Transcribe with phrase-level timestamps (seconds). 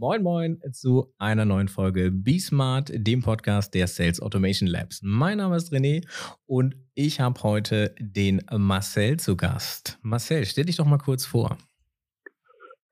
[0.00, 5.00] Moin Moin zu einer neuen Folge Be Smart, dem Podcast der Sales Automation Labs.
[5.02, 6.06] Mein Name ist René
[6.46, 9.98] und ich habe heute den Marcel zu Gast.
[10.04, 11.58] Marcel, stell dich doch mal kurz vor.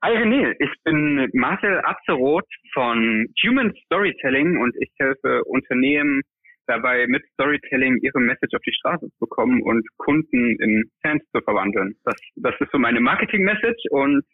[0.03, 6.23] Hi René, ich bin Marcel Abzeroth von Human Storytelling und ich helfe Unternehmen
[6.65, 11.39] dabei mit Storytelling ihre Message auf die Straße zu bekommen und Kunden in Fans zu
[11.39, 11.95] verwandeln.
[12.03, 14.25] Das, das ist so meine Marketing-Message und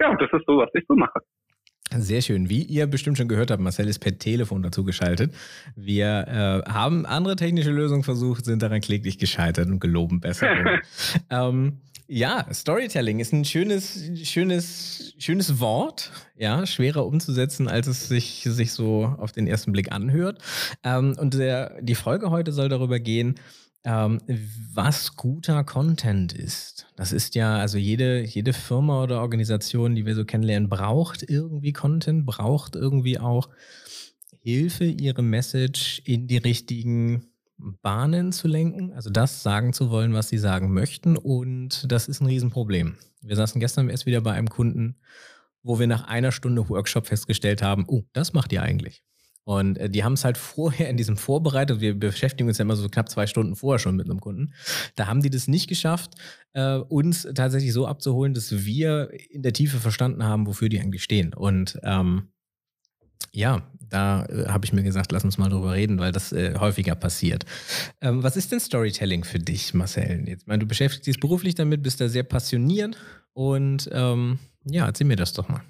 [0.00, 1.20] ja, das ist so, was ich so mache.
[1.98, 2.48] Sehr schön.
[2.48, 5.34] Wie ihr bestimmt schon gehört habt, Marcel ist per Telefon dazu geschaltet.
[5.74, 10.48] Wir äh, haben andere technische Lösungen versucht, sind daran kläglich gescheitert und geloben besser.
[11.30, 11.78] ähm,
[12.08, 16.12] ja, Storytelling ist ein schönes, schönes, schönes Wort.
[16.36, 20.40] Ja, schwerer umzusetzen, als es sich, sich so auf den ersten Blick anhört.
[20.84, 23.36] Ähm, und der, die Folge heute soll darüber gehen,
[23.86, 24.20] ähm,
[24.74, 26.88] was guter Content ist.
[26.96, 31.72] Das ist ja, also jede, jede Firma oder Organisation, die wir so kennenlernen, braucht irgendwie
[31.72, 33.48] Content, braucht irgendwie auch
[34.40, 37.26] Hilfe, ihre Message in die richtigen
[37.58, 41.16] Bahnen zu lenken, also das sagen zu wollen, was sie sagen möchten.
[41.16, 42.96] Und das ist ein Riesenproblem.
[43.22, 44.96] Wir saßen gestern erst wieder bei einem Kunden,
[45.62, 49.05] wo wir nach einer Stunde Workshop festgestellt haben, oh, das macht ihr eigentlich.
[49.46, 51.80] Und äh, die haben es halt vorher in diesem vorbereitet.
[51.80, 54.52] Wir beschäftigen uns ja immer so knapp zwei Stunden vorher schon mit einem Kunden.
[54.96, 56.14] Da haben die das nicht geschafft,
[56.52, 61.04] äh, uns tatsächlich so abzuholen, dass wir in der Tiefe verstanden haben, wofür die eigentlich
[61.04, 61.32] stehen.
[61.32, 62.28] Und ähm,
[63.30, 66.58] ja, da äh, habe ich mir gesagt, lass uns mal drüber reden, weil das äh,
[66.58, 67.44] häufiger passiert.
[68.00, 70.24] Ähm, was ist denn Storytelling für dich, Marcel?
[70.26, 72.96] Jetzt, meine, du beschäftigst dich beruflich damit, bist da sehr passioniert
[73.32, 75.62] und ähm, ja, erzähl mir das doch mal.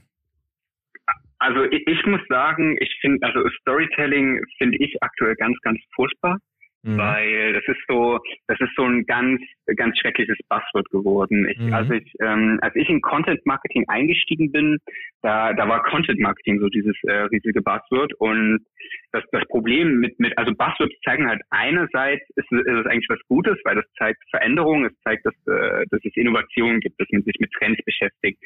[1.38, 6.38] Also ich, ich muss sagen, ich finde, also Storytelling finde ich aktuell ganz, ganz furchtbar.
[6.86, 6.98] Mhm.
[6.98, 9.42] Weil das ist so, das ist so ein ganz,
[9.74, 11.48] ganz schreckliches Buzzword geworden.
[11.48, 11.74] Ich, mhm.
[11.74, 14.78] als ich, ähm, als ich in Content Marketing eingestiegen bin,
[15.22, 18.14] da, da war Content Marketing so dieses äh, riesige Buzzword.
[18.20, 18.64] Und
[19.10, 23.20] das, das Problem mit, mit, also Buzzwords zeigen halt einerseits ist, ist es eigentlich was
[23.26, 27.22] Gutes, weil das zeigt Veränderung, es zeigt, dass, äh, dass es Innovationen gibt, dass man
[27.22, 28.38] sich mit Trends beschäftigt.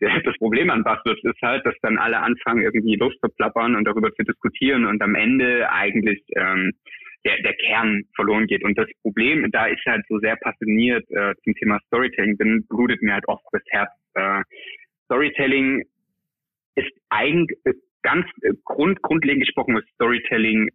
[0.00, 4.24] Das Problem an Buzzwords ist halt, dass dann alle anfangen, irgendwie loszuplappern und darüber zu
[4.24, 6.74] diskutieren und am Ende eigentlich ähm,
[7.28, 8.64] der, der Kern verloren geht.
[8.64, 13.02] Und das Problem, da ich halt so sehr passioniert äh, zum Thema Storytelling bin, blutet
[13.02, 13.90] mir halt oft das Herz.
[14.14, 14.42] Äh,
[15.04, 15.84] Storytelling
[16.74, 17.58] ist eigentlich
[18.02, 20.70] ganz äh, grund, grundlegend gesprochen ist Storytelling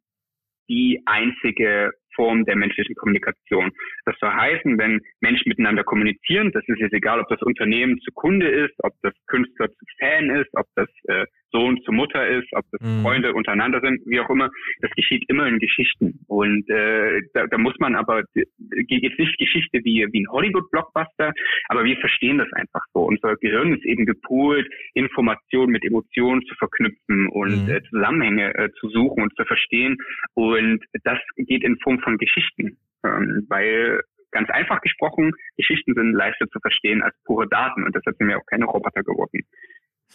[0.70, 3.72] die einzige Form der menschlichen Kommunikation.
[4.06, 8.12] Das soll heißen, wenn Menschen miteinander kommunizieren, das ist jetzt egal, ob das Unternehmen zu
[8.14, 12.48] Kunde ist, ob das Künstler zu Fan ist, ob das äh, Sohn zu Mutter ist,
[12.54, 13.04] ob das mhm.
[13.04, 14.50] Freunde untereinander sind, wie auch immer,
[14.82, 16.20] das geschieht immer in Geschichten.
[16.28, 21.32] Und äh, da, da muss man aber, jetzt nicht Geschichte wie, wie ein Hollywood-Blockbuster,
[21.70, 23.02] aber wir verstehen das einfach so.
[23.02, 27.70] Unser Gehirn ist eben gepoolt, Informationen mit Emotionen zu verknüpfen und mhm.
[27.72, 29.98] äh, Zusammenhänge äh, zu suchen und zu verstehen.
[30.34, 32.78] Und das geht in Form von Geschichten.
[33.04, 38.18] Ähm, weil ganz einfach gesprochen, Geschichten sind leichter zu verstehen als pure Daten und deshalb
[38.18, 39.42] sind wir auch keine Roboter geworden.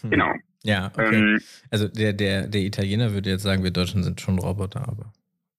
[0.03, 0.10] Hm.
[0.10, 0.34] Genau.
[0.65, 1.16] Ja, okay.
[1.16, 1.41] Ähm,
[1.71, 5.12] also der, der, der Italiener würde jetzt sagen, wir Deutschen sind schon Roboter, aber.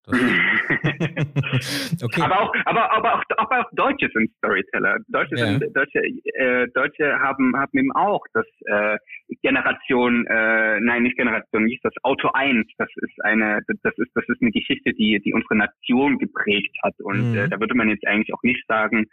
[2.04, 2.22] okay.
[2.22, 4.98] Aber auch, aber, aber auch, aber auch Deutsche sind Storyteller.
[5.08, 5.46] Deutsche, ja.
[5.48, 8.98] sind, Deutsche, äh, Deutsche haben, haben eben auch das äh,
[9.42, 11.94] Generation, äh, nein, nicht Generation, ist das?
[12.04, 12.68] Auto 1.
[12.78, 16.96] Das ist eine, das ist, das ist eine Geschichte, die, die unsere Nation geprägt hat.
[17.00, 17.38] Und mhm.
[17.38, 19.06] äh, da würde man jetzt eigentlich auch nicht sagen,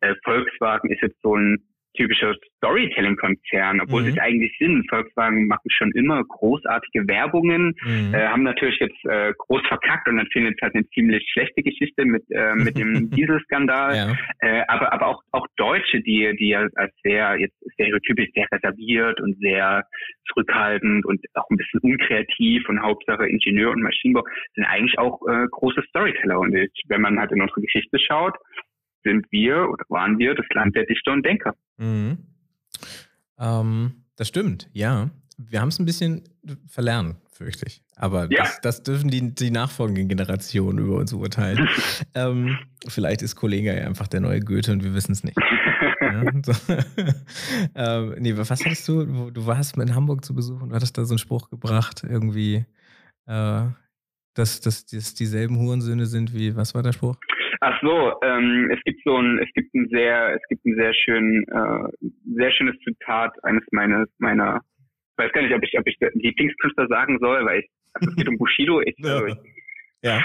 [0.00, 1.58] äh, Volkswagen ist jetzt so ein
[1.94, 4.06] typischer Storytelling-Konzern, obwohl mhm.
[4.06, 4.88] sie es eigentlich sind.
[4.88, 8.14] Volkswagen machen schon immer großartige Werbungen, mhm.
[8.14, 11.62] äh, haben natürlich jetzt äh, groß verkackt und dann findet es halt eine ziemlich schlechte
[11.62, 13.96] Geschichte mit äh, mit dem Dieselskandal.
[13.96, 14.16] Ja.
[14.40, 19.20] Äh, aber aber auch auch Deutsche, die die ja als sehr jetzt stereotypisch sehr reserviert
[19.20, 19.84] und sehr
[20.28, 24.24] zurückhaltend und auch ein bisschen unkreativ und Hauptsache Ingenieur und Maschinenbau
[24.54, 26.38] sind eigentlich auch äh, große Storyteller.
[26.38, 26.54] Und
[26.88, 28.34] wenn man halt in unsere Geschichte schaut,
[29.04, 31.54] sind wir oder waren wir das Land der Dichter und Denker.
[31.76, 32.18] Mhm.
[33.38, 35.10] Ähm, das stimmt, ja.
[35.36, 36.22] Wir haben es ein bisschen
[36.68, 37.82] verlernt, fürchte ich.
[37.96, 38.42] Aber ja.
[38.42, 41.68] das, das, dürfen die, die nachfolgenden Generationen über uns urteilen.
[42.14, 45.36] ähm, vielleicht ist Kollege ja einfach der neue Goethe und wir wissen es nicht.
[46.00, 46.52] ja, so.
[47.74, 49.30] ähm, nee, was hattest du?
[49.30, 52.64] Du warst in Hamburg zu Besuch und hattest da so einen Spruch gebracht, irgendwie,
[53.26, 53.62] äh,
[54.34, 57.16] dass, dass, dass dieselben Hurensöhne sind wie, was war der Spruch?
[57.66, 60.92] Ach so, ähm, es gibt so ein, es gibt ein sehr, es gibt ein sehr
[60.92, 64.60] schön, äh, sehr schönes Zitat eines meines, meiner,
[65.12, 68.16] ich weiß gar nicht, ob ich, ob ich Lieblingskünstler sagen soll, weil ich, also es
[68.16, 68.82] geht um Bushido.
[68.82, 69.14] Ich, ja.
[69.14, 69.36] Also ich,
[70.02, 70.20] ja.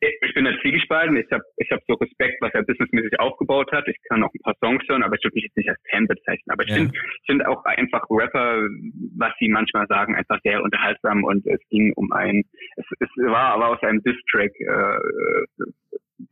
[0.00, 1.16] ich bin da zwiegespalten.
[1.16, 3.88] Ich habe ich hab so Respekt, was er businessmäßig aufgebaut hat.
[3.88, 6.06] Ich kann auch ein paar Songs hören, aber ich würde mich jetzt nicht als Fan
[6.06, 6.52] bezeichnen.
[6.52, 6.76] Aber ich ja.
[6.76, 6.92] finde
[7.26, 8.68] find auch einfach Rapper,
[9.18, 12.44] was sie manchmal sagen, einfach sehr unterhaltsam und es ging um ein,
[12.76, 15.72] es, es war aber aus einem Diss-Track äh,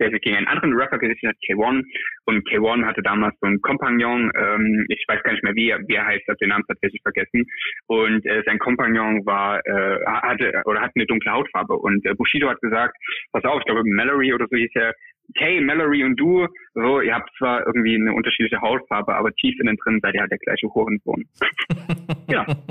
[0.00, 1.84] der sich gegen einen anderen Rapper gerichtet hat, K1.
[2.24, 5.80] Und K1 hatte damals so einen Kompagnon, ähm, ich weiß gar nicht mehr, wie er,
[5.86, 7.46] wie er heißt, habe den Namen tatsächlich vergessen.
[7.86, 11.74] Und äh, sein Kompagnon war, äh, hatte oder hat eine dunkle Hautfarbe.
[11.74, 12.96] Und äh, Bushido hat gesagt,
[13.32, 14.94] pass auf, ich glaube Mallory oder so hieß er,
[15.36, 19.76] Kay, Mallory und du, so, ihr habt zwar irgendwie eine unterschiedliche Hautfarbe, aber tief innen
[19.76, 21.24] drin seid ihr halt der gleiche Hurensohn.
[22.28, 22.44] ja.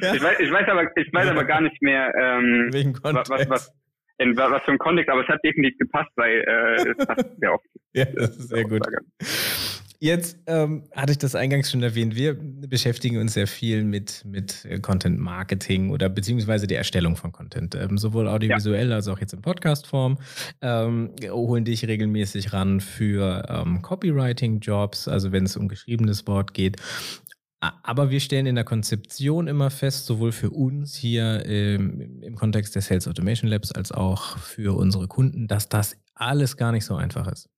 [0.00, 0.14] ja.
[0.14, 2.70] Ich, weiß, ich weiß aber, ich weiß aber gar nicht mehr, ähm,
[3.02, 3.83] was, was,
[4.18, 7.54] in was für ein Kontext, aber es hat definitiv gepasst, weil äh, es passt sehr
[7.54, 7.64] oft.
[7.94, 8.82] ja, das ist sehr gut.
[10.04, 12.14] Jetzt ähm, hatte ich das eingangs schon erwähnt.
[12.14, 17.74] Wir beschäftigen uns sehr viel mit, mit Content Marketing oder beziehungsweise der Erstellung von Content,
[17.74, 18.96] ähm, sowohl audiovisuell ja.
[18.96, 20.18] als auch jetzt in Podcast-Form.
[20.60, 26.76] Ähm, holen dich regelmäßig ran für ähm, Copywriting-Jobs, also wenn es um geschriebenes Wort geht.
[27.82, 32.74] Aber wir stellen in der Konzeption immer fest, sowohl für uns hier im, im Kontext
[32.74, 36.96] der Sales Automation Labs als auch für unsere Kunden, dass das alles gar nicht so
[36.96, 37.48] einfach ist.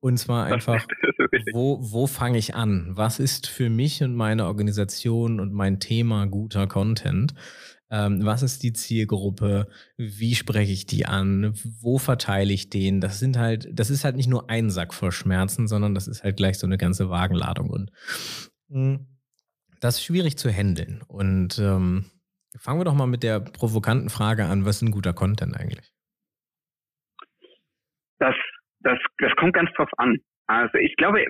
[0.00, 0.86] Und zwar einfach,
[1.54, 2.90] wo, wo fange ich an?
[2.90, 7.34] Was ist für mich und meine Organisation und mein Thema guter Content?
[7.90, 9.68] Ähm, was ist die Zielgruppe?
[9.96, 11.54] Wie spreche ich die an?
[11.80, 13.00] Wo verteile ich den?
[13.00, 16.24] Das sind halt, das ist halt nicht nur ein Sack voll Schmerzen, sondern das ist
[16.24, 17.70] halt gleich so eine ganze Wagenladung.
[17.70, 17.90] Und
[18.68, 19.06] mh, hm,
[19.84, 21.02] das ist schwierig zu handeln.
[21.08, 22.06] Und ähm,
[22.58, 25.92] fangen wir doch mal mit der provokanten Frage an, was ist ein guter Content eigentlich?
[28.18, 28.34] Das,
[28.80, 30.16] das, das kommt ganz drauf an.
[30.46, 31.26] Also ich glaube,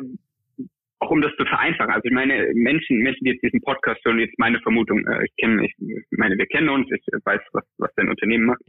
[1.00, 4.20] auch um das zu vereinfachen, also ich meine, Menschen, Menschen, die jetzt diesen Podcast hören,
[4.20, 5.74] jetzt meine Vermutung, äh, ich kenne, ich
[6.12, 8.62] meine, wir kennen uns, ich weiß, was, was dein Unternehmen macht.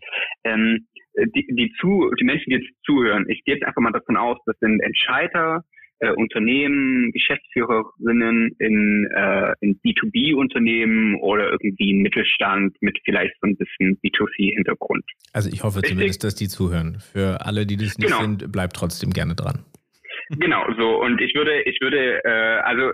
[0.44, 4.18] Ähm, die, die, zu, die Menschen, die jetzt zuhören, ich gehe jetzt einfach mal davon
[4.18, 5.64] aus, das sind Entscheider,
[6.00, 13.56] äh, Unternehmen, Geschäftsführerinnen in, äh, in B2B-Unternehmen oder irgendwie ein Mittelstand mit vielleicht so ein
[13.56, 15.04] bisschen B2C-Hintergrund.
[15.34, 15.92] Also ich hoffe Richtig?
[15.92, 17.00] zumindest, dass die zuhören.
[17.00, 18.22] Für alle, die das nicht genau.
[18.22, 19.66] sind, bleibt trotzdem gerne dran.
[20.30, 21.02] Genau, so.
[21.02, 22.92] Und ich würde, ich würde, äh, also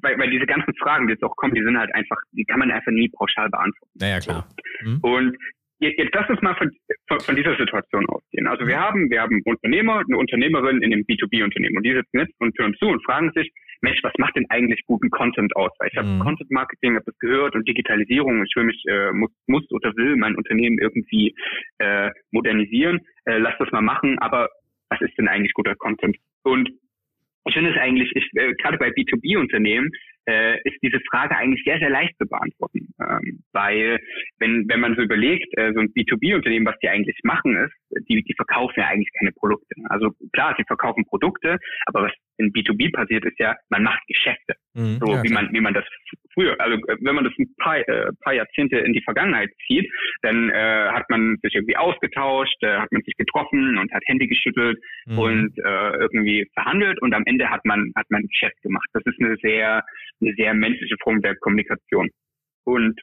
[0.00, 2.60] weil, weil diese ganzen Fragen, die jetzt auch kommen, die sind halt einfach, die kann
[2.60, 3.92] man einfach nie pauschal beantworten.
[3.94, 4.48] Naja, klar.
[4.82, 4.98] Mhm.
[5.02, 5.36] Und
[5.84, 6.70] Jetzt lass uns mal von,
[7.08, 8.46] von, von, dieser Situation ausgehen.
[8.46, 12.34] Also wir haben, wir haben Unternehmer, eine Unternehmerin in dem B2B-Unternehmen und die sitzen jetzt
[12.40, 13.52] und hören zu und fragen sich,
[13.82, 15.70] Mensch, was macht denn eigentlich guten Content aus?
[15.78, 16.20] Weil ich habe mhm.
[16.20, 18.42] Content Marketing, habe das gehört und Digitalisierung.
[18.44, 21.34] Ich will mich, äh, muss, muss oder will mein Unternehmen irgendwie
[21.78, 23.00] äh, modernisieren.
[23.26, 24.18] Äh, lass das mal machen.
[24.20, 24.48] Aber
[24.88, 26.16] was ist denn eigentlich guter Content?
[26.44, 26.70] Und
[27.46, 29.90] ich finde es eigentlich, ich, äh, gerade bei B2B-Unternehmen
[30.26, 32.88] äh, ist diese Frage eigentlich sehr, sehr leicht zu beantworten.
[33.00, 33.98] Ähm, weil
[34.38, 38.22] wenn, wenn man so überlegt, äh, so ein B2B-Unternehmen, was die eigentlich machen, ist, die,
[38.22, 39.74] die verkaufen ja eigentlich keine Produkte.
[39.88, 44.54] Also klar, sie verkaufen Produkte, aber was in B2B passiert, ist ja, man macht Geschäfte.
[44.74, 45.84] Mhm, so ja, wie man, wie man das
[46.32, 49.88] früher, also äh, wenn man das ein paar, äh, paar Jahrzehnte in die Vergangenheit zieht,
[50.22, 54.26] dann äh, hat man sich irgendwie ausgetauscht, äh, hat man sich getroffen und hat Hände
[54.26, 55.18] geschüttelt mhm.
[55.18, 58.88] und äh, irgendwie verhandelt und am Ende hat man hat man ein Geschäft gemacht.
[58.92, 59.84] Das ist eine sehr
[60.20, 62.10] eine sehr menschliche Form der Kommunikation.
[62.64, 63.00] Und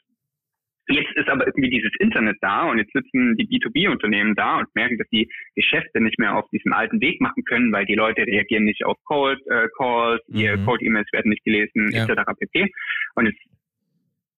[0.88, 4.98] Jetzt ist aber irgendwie dieses Internet da und jetzt sitzen die B2B-Unternehmen da und merken,
[4.98, 8.64] dass die Geschäfte nicht mehr auf diesem alten Weg machen können, weil die Leute reagieren
[8.64, 10.38] nicht auf Cold äh, Calls, mhm.
[10.38, 12.04] ihre Cold-E-Mails werden nicht gelesen, ja.
[12.04, 12.32] etc.
[12.36, 12.68] pp.
[13.14, 13.40] Und jetzt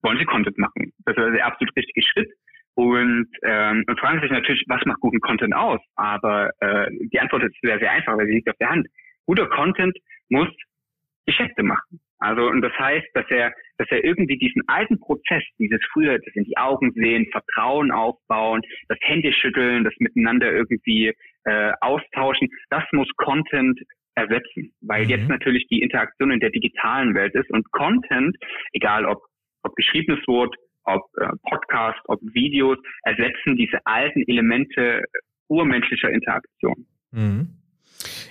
[0.02, 0.92] wollen sie Content machen.
[1.06, 2.30] Das ist der absolut richtige Schritt.
[2.74, 5.80] Und, ähm, und fragen sich natürlich, was macht guten Content aus?
[5.94, 8.86] Aber äh, die Antwort ist sehr, sehr einfach, weil sie liegt auf der Hand.
[9.26, 9.96] Guter Content
[10.28, 10.48] muss
[11.24, 12.00] Geschäfte machen.
[12.18, 16.34] Also, und das heißt, dass er, dass er irgendwie diesen alten Prozess, dieses früher, das
[16.34, 21.12] in die Augen sehen, Vertrauen aufbauen, das Händeschütteln, das miteinander irgendwie
[21.44, 23.78] äh, austauschen, das muss Content
[24.14, 25.10] ersetzen, weil mhm.
[25.10, 28.36] jetzt natürlich die Interaktion in der digitalen Welt ist und Content,
[28.72, 29.22] egal ob,
[29.62, 30.54] ob geschriebenes Wort,
[30.84, 35.02] ob äh, Podcast, ob Videos, ersetzen diese alten Elemente
[35.48, 36.86] urmenschlicher Interaktion.
[37.10, 37.63] Mhm.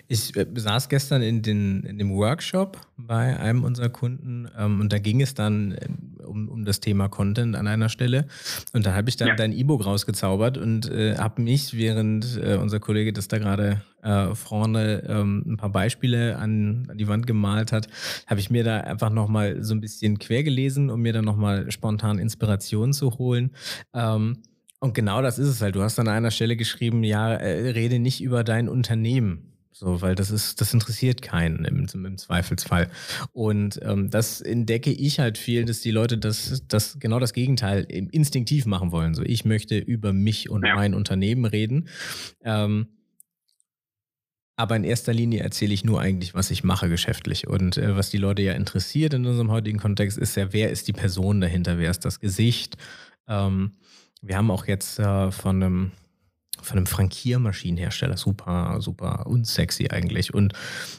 [0.08, 4.92] Ich äh, saß gestern in, den, in dem Workshop bei einem unserer Kunden ähm, und
[4.92, 5.88] da ging es dann äh,
[6.24, 8.28] um, um das Thema Content an einer Stelle.
[8.74, 9.36] Und da habe ich dann ja.
[9.36, 14.36] dein E-Book rausgezaubert und äh, habe mich, während äh, unser Kollege das da gerade äh,
[14.36, 17.88] vorne ähm, ein paar Beispiele an, an die Wand gemalt hat,
[18.28, 21.72] habe ich mir da einfach nochmal so ein bisschen quer gelesen, um mir dann nochmal
[21.72, 23.52] spontan Inspiration zu holen.
[23.94, 24.40] Ähm,
[24.80, 25.76] und genau das ist es halt.
[25.76, 30.14] Du hast an einer Stelle geschrieben, ja, äh, rede nicht über dein Unternehmen So, weil
[30.14, 32.90] das ist, das interessiert keinen im, im Zweifelsfall.
[33.32, 37.84] Und ähm, das entdecke ich halt viel, dass die Leute das, das genau das Gegenteil
[37.86, 39.16] instinktiv machen wollen.
[39.16, 40.76] So, ich möchte über mich und ja.
[40.76, 41.90] mein Unternehmen reden.
[42.44, 42.88] Ähm,
[44.56, 47.48] aber in erster Linie erzähle ich nur eigentlich, was ich mache geschäftlich.
[47.48, 50.88] Und äh, was die Leute ja interessiert in unserem heutigen Kontext, ist ja, wer ist
[50.88, 52.78] die Person dahinter, wer ist das Gesicht.
[53.28, 53.72] Ähm,
[54.22, 55.92] wir haben auch jetzt äh, von einem
[56.64, 60.54] von einem Frankiermaschinenhersteller, super, super unsexy eigentlich und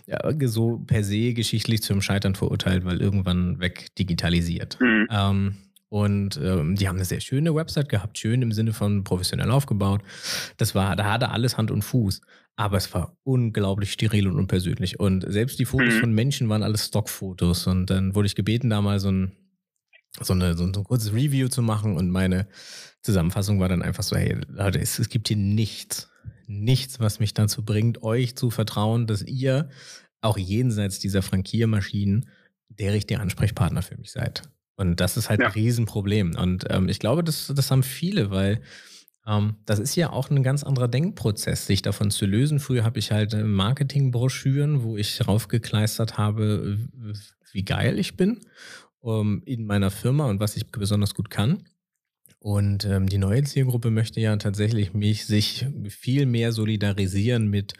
[0.06, 0.18] ja,
[0.48, 4.78] so per se geschichtlich zum Scheitern verurteilt, weil irgendwann weg digitalisiert.
[4.80, 5.06] Mhm.
[5.10, 5.56] Ähm,
[5.94, 10.02] und ähm, die haben eine sehr schöne Website gehabt, schön im Sinne von professionell aufgebaut.
[10.56, 12.20] Das war, da hatte alles Hand und Fuß.
[12.56, 14.98] Aber es war unglaublich steril und unpersönlich.
[14.98, 16.00] Und selbst die Fotos mhm.
[16.00, 17.68] von Menschen waren alles Stockfotos.
[17.68, 19.32] Und dann wurde ich gebeten, da mal so ein,
[20.20, 21.96] so, eine, so ein, so ein kurzes Review zu machen.
[21.96, 22.46] Und meine
[23.02, 26.08] Zusammenfassung war dann einfach so, hey, Leute, es, es gibt hier nichts,
[26.46, 29.68] nichts, was mich dazu bringt, euch zu vertrauen, dass ihr
[30.20, 32.28] auch jenseits dieser Frankiermaschinen
[32.68, 34.42] der richtige Ansprechpartner für mich seid.
[34.76, 35.46] Und das ist halt ja.
[35.46, 36.36] ein Riesenproblem.
[36.36, 38.60] Und ähm, ich glaube, das, das haben viele, weil
[39.26, 42.58] ähm, das ist ja auch ein ganz anderer Denkprozess, sich davon zu lösen.
[42.58, 46.78] Früher habe ich halt äh, Marketingbroschüren, wo ich raufgekleistert habe,
[47.52, 48.40] wie geil ich bin
[49.04, 51.64] ähm, in meiner Firma und was ich besonders gut kann.
[52.38, 57.72] Und ähm, die neue Zielgruppe möchte ja tatsächlich mich sich viel mehr solidarisieren mit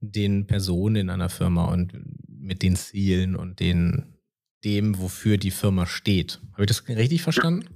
[0.00, 1.92] den Personen in einer Firma und
[2.26, 4.16] mit den Zielen und den,
[4.64, 6.40] dem, wofür die Firma steht.
[6.54, 7.66] Habe ich das richtig verstanden?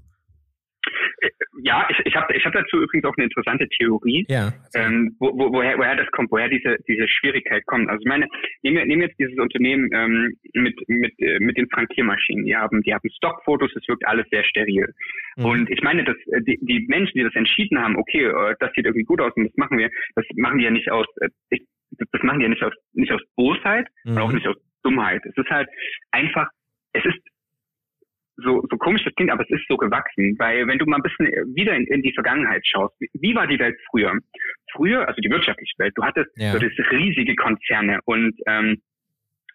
[1.65, 5.33] Ja, ich, ich habe ich hab dazu übrigens auch eine interessante Theorie, ja, ähm, wo,
[5.33, 7.89] wo, woher, woher das kommt, woher diese, diese Schwierigkeit kommt.
[7.89, 8.29] Also ich meine,
[8.63, 12.45] nehmen wir, nehmen jetzt dieses Unternehmen ähm, mit, mit, äh, mit den Frankiermaschinen.
[12.45, 14.93] Die haben, die haben Stockfotos, es wirkt alles sehr steril.
[15.37, 15.45] Mhm.
[15.47, 18.71] Und ich meine, dass äh, die, die Menschen, die das entschieden haben, okay, äh, das
[18.75, 21.07] sieht irgendwie gut aus und das machen wir, das machen die ja nicht aus,
[21.49, 21.63] ich,
[22.13, 24.19] das machen die ja nicht aus, nicht aus Bosheit mhm.
[24.19, 25.25] auch nicht aus Dummheit.
[25.25, 25.71] Es ist halt
[26.11, 26.51] einfach,
[26.93, 27.19] es ist
[28.37, 31.03] so, so komisch das klingt, aber es ist so gewachsen, weil wenn du mal ein
[31.03, 34.13] bisschen wieder in, in die Vergangenheit schaust, wie, war die Welt früher?
[34.73, 36.53] Früher, also die wirtschaftliche Welt, du hattest, ja.
[36.53, 38.83] du hattest riesige Konzerne und ähm,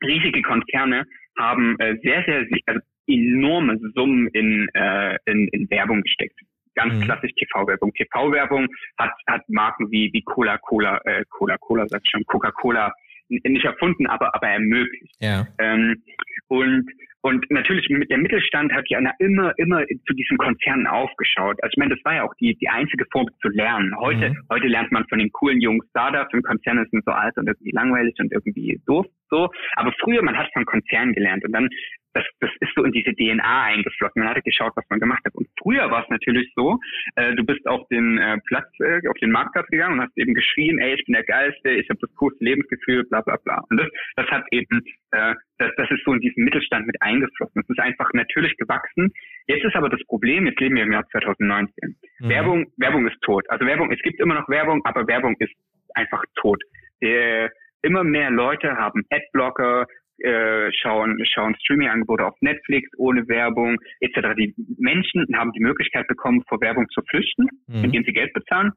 [0.02, 1.06] riesige Konzerne
[1.38, 6.40] haben äh, sehr, sehr, also enorme Summen in, äh, in, in Werbung gesteckt.
[6.76, 7.02] Ganz mhm.
[7.02, 7.92] klassisch TV-Werbung.
[7.94, 8.68] TV-Werbung
[8.98, 12.94] hat, hat Marken wie, wie Cola-Cola, äh, Cola-Cola, sagt schon, Coca-Cola
[13.30, 15.16] nicht erfunden, aber, aber ermöglicht.
[15.20, 15.48] Ja.
[15.60, 16.02] Ähm,
[16.48, 16.90] und
[17.22, 21.58] und natürlich mit der Mittelstand hat ja immer, immer zu diesen Konzernen aufgeschaut.
[21.62, 23.94] Also ich meine, das war ja auch die, die einzige Form zu lernen.
[24.00, 24.38] Heute, mhm.
[24.50, 27.72] heute lernt man von den coolen jungen Startups und Konzerne sind so alt und irgendwie
[27.72, 29.50] langweilig und irgendwie doof, so.
[29.76, 31.70] Aber früher, man hat von Konzernen gelernt und dann
[32.14, 34.22] das, das ist so in diese DNA eingeflossen.
[34.22, 35.36] Man hatte geschaut, was man gemacht hat.
[35.36, 36.80] Und früher war es natürlich so,
[37.16, 40.34] äh, du bist auf den äh, Platz, äh, auf den Marktplatz gegangen und hast eben
[40.34, 43.64] geschrien, ey, ich bin der Geilste, ich habe das coolste Lebensgefühl, bla bla bla.
[43.70, 47.62] Und das, das hat eben, äh, das, das ist so in diesen Mittelstand mit eingeflossen.
[47.62, 49.12] Das ist einfach natürlich gewachsen.
[49.48, 51.96] Jetzt ist aber das Problem, jetzt leben wir im Jahr 2019.
[52.20, 52.30] Mhm.
[52.30, 53.50] Werbung, Werbung ist tot.
[53.50, 55.54] Also Werbung, es gibt immer noch Werbung, aber Werbung ist
[55.96, 56.62] einfach tot.
[57.02, 57.52] Der,
[57.82, 59.88] immer mehr Leute haben Adblocker,
[60.20, 64.36] äh, schauen, schauen Streaming-Angebote auf Netflix ohne Werbung etc.
[64.38, 67.86] Die Menschen haben die Möglichkeit bekommen, vor Werbung zu flüchten, mhm.
[67.86, 68.74] indem sie Geld bezahlen.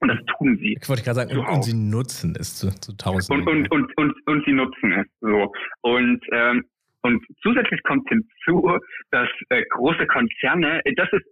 [0.00, 0.78] Und das tun sie.
[0.80, 3.30] Ich wollte gerade sagen, und, und, sie nutzen es zu, zu tausend.
[3.30, 5.52] Und, und, und, und, und sie nutzen es so.
[5.82, 6.64] Und, ähm,
[7.02, 8.78] und zusätzlich kommt hinzu,
[9.10, 11.26] dass äh, große Konzerne, das ist,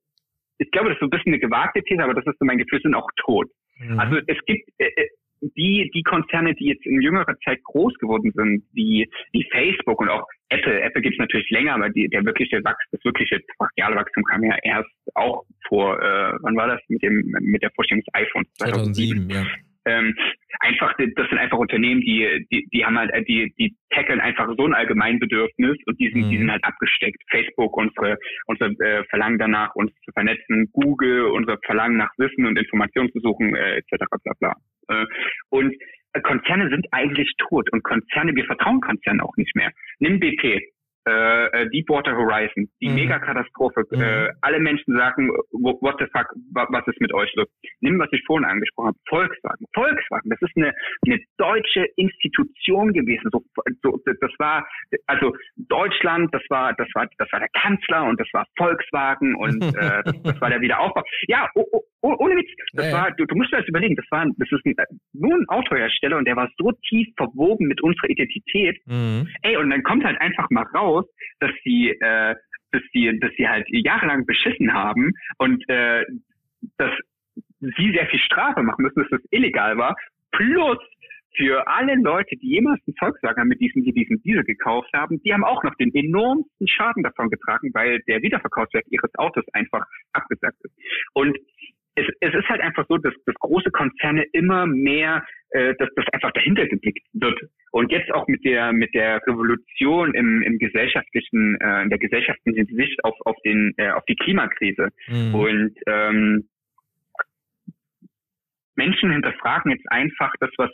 [0.58, 2.58] ich glaube, das ist so ein bisschen eine gewagte These, aber das ist so mein
[2.58, 3.48] Gefühl, sind auch tot.
[3.78, 3.98] Mhm.
[3.98, 5.08] Also es gibt, äh, äh
[5.40, 10.08] die, die Konzerne, die jetzt in jüngerer Zeit groß geworden sind, wie, wie Facebook und
[10.08, 13.96] auch Apple, Apple gibt es natürlich länger, aber die, der wirkliche Wachstum, das wirkliche brachiale
[13.96, 18.02] Wachstum kam ja erst auch vor, äh, wann war das, mit dem, mit der Vorstellung
[18.02, 18.48] des iPhones?
[18.54, 19.46] 2007, 2007 ja.
[19.88, 20.14] Ähm,
[20.60, 24.64] einfach, das sind einfach Unternehmen, die, die, die haben halt, die, die tackeln einfach so
[24.66, 26.30] ein Allgemeinbedürfnis und die sind, mhm.
[26.30, 27.22] die sind halt abgesteckt.
[27.30, 32.58] Facebook, unsere, unsere äh, Verlangen danach, uns zu vernetzen, Google, unser Verlangen nach Wissen und
[32.58, 34.04] Informationen zu suchen, äh, etc.
[34.22, 34.54] bla bla.
[34.88, 35.06] Äh,
[35.50, 35.74] und
[36.22, 39.70] Konzerne sind eigentlich tot und Konzerne, wir vertrauen Konzernen auch nicht mehr.
[39.98, 40.60] Nimm BP,
[41.08, 42.94] äh, äh, Deepwater Horizon, die mhm.
[42.96, 43.84] Megakatastrophe.
[43.90, 44.00] Mhm.
[44.00, 47.46] Äh, alle Menschen sagen, what the fuck, was ist mit euch los?
[47.80, 49.66] Nimm, was ich vorhin angesprochen habe, Volkswagen.
[49.74, 50.72] Volkswagen, das ist eine,
[51.06, 53.30] eine deutsche Institution gewesen.
[53.32, 53.42] So,
[53.82, 54.66] so, das war,
[55.06, 59.62] also Deutschland, das war, das war, das war der Kanzler und das war Volkswagen und
[59.76, 61.02] äh, das, das war der Wiederaufbau.
[61.28, 63.96] Ja, oh, oh, oh, ohne Witz, das ja, war, du, du musst dir das überlegen,
[63.96, 64.74] das war, das ist ein,
[65.14, 68.78] nur ein Autohersteller und der war so tief verwoben mit unserer Identität.
[68.86, 69.28] Mhm.
[69.42, 70.97] Ey, und dann kommt halt einfach mal raus,
[71.40, 72.34] dass sie, äh,
[72.72, 76.04] dass sie, dass sie halt jahrelang beschissen haben und äh,
[76.76, 76.92] dass
[77.60, 79.96] sie sehr viel Strafe machen müssen, dass das illegal war,
[80.32, 80.78] plus
[81.36, 85.32] für alle Leute, die jemals einen Volkswagen mit diesem, die diesen Diesel gekauft haben, die
[85.32, 90.56] haben auch noch den enormsten Schaden davon getragen, weil der Wiederverkaufswert ihres Autos einfach abgesagt
[90.62, 90.74] ist.
[91.12, 91.38] Und
[91.94, 96.04] es, es ist halt einfach so, dass, dass große Konzerne immer mehr, äh, dass das
[96.12, 97.38] einfach dahinter geblickt wird.
[97.70, 102.66] Und jetzt auch mit der mit der Revolution im, im gesellschaftlichen, äh, in der gesellschaftlichen
[102.66, 104.88] Sicht auf auf den äh, auf die Klimakrise.
[105.08, 105.34] Mhm.
[105.34, 106.48] Und ähm,
[108.78, 110.70] Menschen hinterfragen jetzt einfach das, was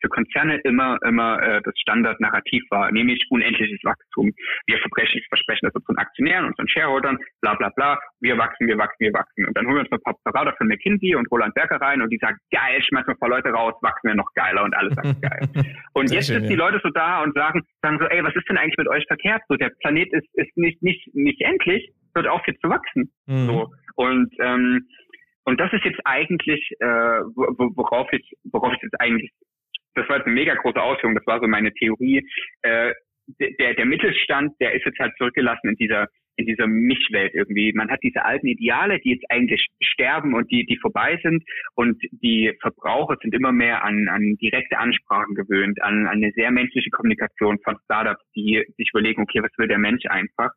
[0.00, 4.32] für Konzerne immer, immer äh, das Standardnarrativ war, nämlich unendliches Wachstum.
[4.66, 7.98] Wir versprechen, versprechen das unseren Aktionären, unseren Shareholdern, bla bla bla.
[8.20, 9.44] Wir wachsen, wir wachsen, wir wachsen.
[9.44, 12.10] Und dann holen wir uns ein paar Berater von McKinsey und Roland Berger rein und
[12.10, 14.94] die sagen, geil, schmeißen wir ein paar Leute raus, wachsen wir noch geiler und alles
[14.94, 15.40] sagt geil.
[15.94, 18.56] Und jetzt sind die Leute so da und sagen, sagen so, ey, was ist denn
[18.56, 19.42] eigentlich mit euch verkehrt?
[19.48, 23.10] So, der Planet ist, ist nicht, nicht, nicht endlich, wird auf jetzt zu wachsen.
[23.26, 23.46] Mhm.
[23.46, 23.72] So.
[23.96, 24.86] Und ähm,
[25.48, 29.30] und das ist jetzt eigentlich, äh, worauf ich, worauf ich jetzt eigentlich,
[29.94, 32.22] das war jetzt eine mega große Ausführung, das war so meine Theorie.
[32.60, 32.92] Äh,
[33.40, 36.06] der, der Mittelstand, der ist jetzt halt zurückgelassen in dieser
[36.38, 37.72] in dieser Mischwelt irgendwie.
[37.74, 41.42] Man hat diese alten Ideale, die jetzt eigentlich sterben und die, die vorbei sind.
[41.74, 46.50] Und die Verbraucher sind immer mehr an, an direkte Ansprachen gewöhnt, an, an eine sehr
[46.50, 50.50] menschliche Kommunikation von Startups, die sich überlegen, okay, was will der Mensch einfach?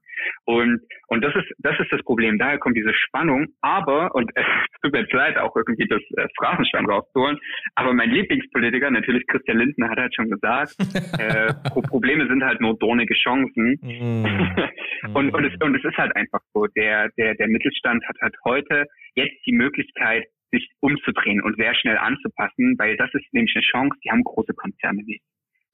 [0.45, 2.37] Und, und das ist, das ist das Problem.
[2.37, 3.47] Daher kommt diese Spannung.
[3.61, 4.45] Aber, und es
[4.81, 7.39] tut mir jetzt leid, auch irgendwie das äh, Phrasenschwein rauszuholen,
[7.75, 10.75] aber mein Lieblingspolitiker, natürlich Christian Lindner, hat halt schon gesagt,
[11.19, 11.53] äh,
[11.87, 13.77] Probleme sind halt nur dornige Chancen.
[13.81, 14.25] Mm.
[15.13, 18.17] und, und, es, und und es ist halt einfach so, der, der, der Mittelstand hat
[18.21, 23.55] halt heute jetzt die Möglichkeit, sich umzudrehen und sehr schnell anzupassen, weil das ist nämlich
[23.55, 25.23] eine Chance, die haben große Konzerne nicht.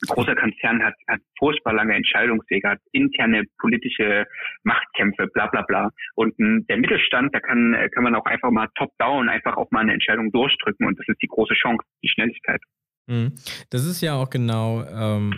[0.04, 4.28] Ein großer Konzern hat, hat furchtbar lange Entscheidungswege, hat interne politische
[4.62, 5.90] Machtkämpfe, bla bla bla.
[6.14, 9.94] Und der Mittelstand, da kann, kann man auch einfach mal top-down einfach auch mal eine
[9.94, 12.62] Entscheidung durchdrücken und das ist die große Chance, die Schnelligkeit.
[13.08, 13.34] Mhm.
[13.70, 15.34] Das ist ja auch genau ähm,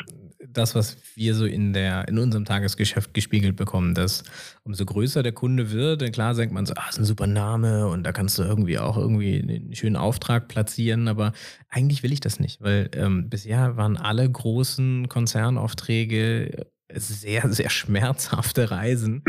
[0.47, 4.23] das, was wir so in der, in unserem Tagesgeschäft gespiegelt bekommen, dass
[4.63, 7.87] umso größer der Kunde wird, dann klar sagt man so, ah, ist ein super Name
[7.87, 11.33] und da kannst du irgendwie auch irgendwie einen schönen Auftrag platzieren, aber
[11.69, 18.71] eigentlich will ich das nicht, weil ähm, bisher waren alle großen Konzernaufträge sehr, sehr schmerzhafte
[18.71, 19.23] Reisen,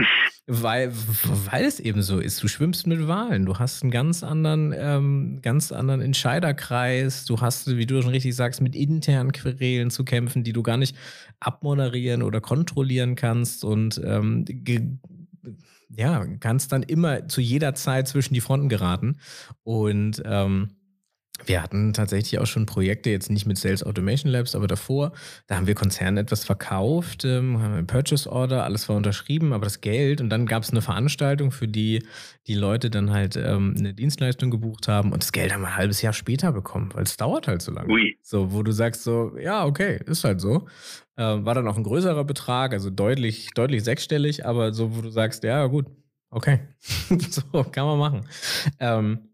[0.47, 0.93] weil,
[1.51, 2.43] weil es eben so ist.
[2.43, 7.77] Du schwimmst mit Wahlen, du hast einen ganz anderen, ähm, ganz anderen Entscheiderkreis, du hast,
[7.77, 10.97] wie du schon richtig sagst, mit internen Querelen zu kämpfen, die du gar nicht
[11.39, 13.65] abmoderieren oder kontrollieren kannst.
[13.65, 14.45] Und ähm,
[15.97, 19.19] ja, kannst dann immer zu jeder Zeit zwischen die Fronten geraten.
[19.65, 20.71] Und ähm,
[21.47, 25.13] wir hatten tatsächlich auch schon Projekte, jetzt nicht mit Sales Automation Labs, aber davor,
[25.47, 29.65] da haben wir Konzernen etwas verkauft, ähm, haben ein Purchase Order, alles war unterschrieben, aber
[29.65, 32.03] das Geld und dann gab es eine Veranstaltung, für die
[32.47, 35.77] die Leute dann halt ähm, eine Dienstleistung gebucht haben und das Geld haben wir ein
[35.77, 37.93] halbes Jahr später bekommen, weil es dauert halt so lange.
[37.93, 38.19] Ui.
[38.23, 40.67] So, wo du sagst so, ja, okay, ist halt so.
[41.17, 45.11] Ähm, war dann auch ein größerer Betrag, also deutlich, deutlich sechsstellig, aber so, wo du
[45.11, 45.87] sagst, ja, gut,
[46.31, 46.61] okay,
[47.31, 48.27] so kann man machen.
[48.79, 49.30] Ähm,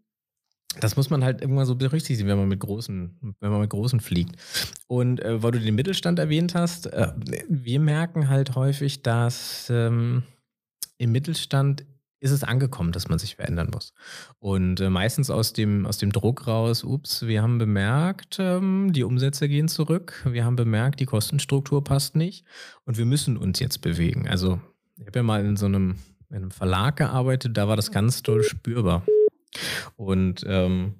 [0.79, 3.99] das muss man halt irgendwann so berücksichtigen, wenn man mit großen, wenn man mit großen
[3.99, 4.35] fliegt.
[4.87, 7.11] Und äh, weil du den Mittelstand erwähnt hast, äh,
[7.47, 10.23] wir merken halt häufig, dass ähm,
[10.97, 11.85] im Mittelstand
[12.19, 13.93] ist es angekommen, dass man sich verändern muss.
[14.39, 19.03] Und äh, meistens aus dem, aus dem Druck raus, ups, wir haben bemerkt, ähm, die
[19.03, 22.45] Umsätze gehen zurück, wir haben bemerkt, die Kostenstruktur passt nicht
[22.85, 24.27] und wir müssen uns jetzt bewegen.
[24.27, 24.59] Also
[24.95, 25.95] ich habe ja mal in so einem,
[26.29, 29.03] in einem Verlag gearbeitet, da war das ganz toll spürbar.
[29.95, 30.95] Und ähm,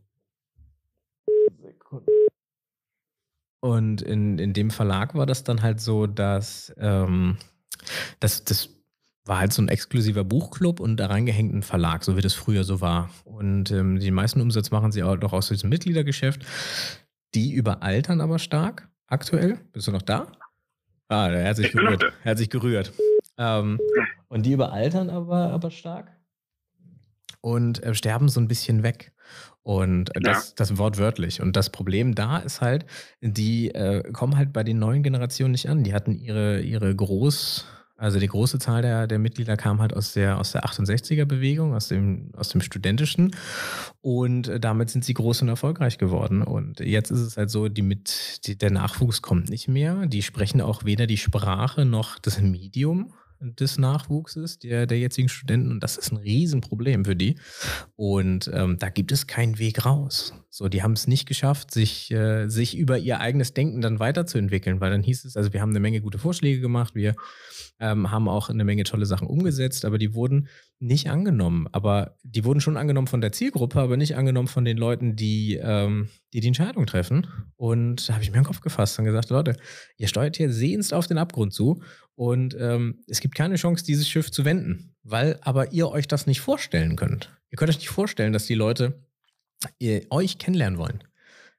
[3.60, 7.38] und in, in dem Verlag war das dann halt so, dass ähm,
[8.20, 8.70] das, das
[9.26, 12.63] war halt so ein exklusiver Buchclub und da reingehängt ein Verlag, so wie das früher
[12.63, 13.10] so war.
[13.26, 16.46] Und ähm, die meisten Umsatz machen sie auch doch aus diesem Mitgliedergeschäft.
[17.34, 19.60] Die überaltern aber stark aktuell.
[19.74, 20.32] Bist du noch da?
[21.10, 22.04] Ah, er hat sich gerührt.
[22.24, 22.93] Er hat sich gerührt.
[23.38, 23.80] Ähm,
[24.30, 26.12] und die überaltern aber, aber stark
[27.47, 29.13] und äh, sterben so ein bisschen weg.
[29.63, 30.53] Und äh, das, ja.
[30.57, 31.41] das wortwörtlich.
[31.41, 32.86] Und das Problem da ist halt,
[33.21, 35.83] die äh, kommen halt bei den neuen Generationen nicht an.
[35.83, 40.12] Die hatten ihre, ihre Groß, also die große Zahl der, der Mitglieder kam halt aus
[40.12, 43.33] der, aus der 68er-Bewegung, aus dem, aus dem Studentischen.
[44.01, 46.41] Und äh, damit sind sie groß und erfolgreich geworden.
[46.41, 50.05] Und jetzt ist es halt so, die mit, die, der Nachwuchs kommt nicht mehr.
[50.05, 55.71] Die sprechen auch weder die Sprache noch das Medium des Nachwuchses, der, der jetzigen Studenten.
[55.71, 57.38] Und das ist ein Riesenproblem für die.
[57.95, 60.34] Und ähm, da gibt es keinen Weg raus.
[60.58, 64.82] So, die haben es nicht geschafft, sich, äh, sich über ihr eigenes Denken dann weiterzuentwickeln,
[64.82, 67.13] weil dann hieß es, also wir haben eine Menge gute Vorschläge gemacht, wir
[67.80, 70.48] ähm, haben auch eine Menge tolle Sachen umgesetzt, aber die wurden
[70.80, 71.67] nicht angenommen.
[71.74, 75.60] Aber die wurden schon angenommen von der Zielgruppe, aber nicht angenommen von den Leuten, die
[75.62, 77.28] ähm, die, die Entscheidung treffen.
[77.56, 79.58] Und da habe ich mir den Kopf gefasst und gesagt, Leute,
[79.98, 81.84] ihr steuert hier sehnst auf den Abgrund zu
[82.15, 86.26] und ähm, es gibt keine Chance, dieses Schiff zu wenden, weil aber ihr euch das
[86.26, 87.30] nicht vorstellen könnt.
[87.52, 89.07] Ihr könnt euch nicht vorstellen, dass die Leute
[89.80, 91.04] ihr, euch kennenlernen wollen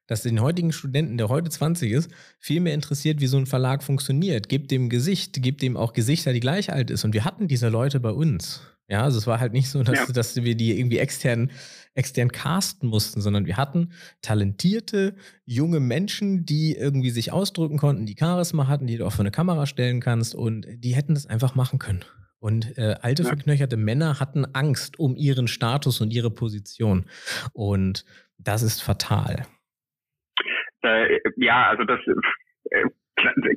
[0.09, 2.09] dass den heutigen Studenten, der heute 20 ist,
[2.39, 4.49] viel mehr interessiert, wie so ein Verlag funktioniert.
[4.49, 7.05] Gebt dem Gesicht, gebt dem auch Gesichter, die gleich alt ist.
[7.05, 8.61] Und wir hatten diese Leute bei uns.
[8.87, 10.05] Ja, also es war halt nicht so, dass, ja.
[10.11, 11.51] dass wir die irgendwie extern,
[11.93, 13.91] extern casten mussten, sondern wir hatten
[14.23, 15.13] talentierte
[15.45, 19.29] junge Menschen, die irgendwie sich ausdrücken konnten, die Charisma hatten, die du auch für eine
[19.29, 22.03] Kamera stellen kannst und die hätten das einfach machen können.
[22.39, 23.29] Und äh, alte, ja.
[23.29, 27.05] verknöcherte Männer hatten Angst um ihren Status und ihre Position.
[27.53, 28.05] Und
[28.37, 29.45] das ist fatal.
[30.81, 31.99] Äh, ja, also das
[32.71, 32.85] äh,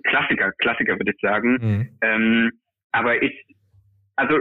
[0.05, 1.59] Klassiker, Klassiker würde ich sagen.
[1.61, 1.99] Mhm.
[2.01, 2.53] Ähm,
[2.91, 3.33] aber ich,
[4.17, 4.39] also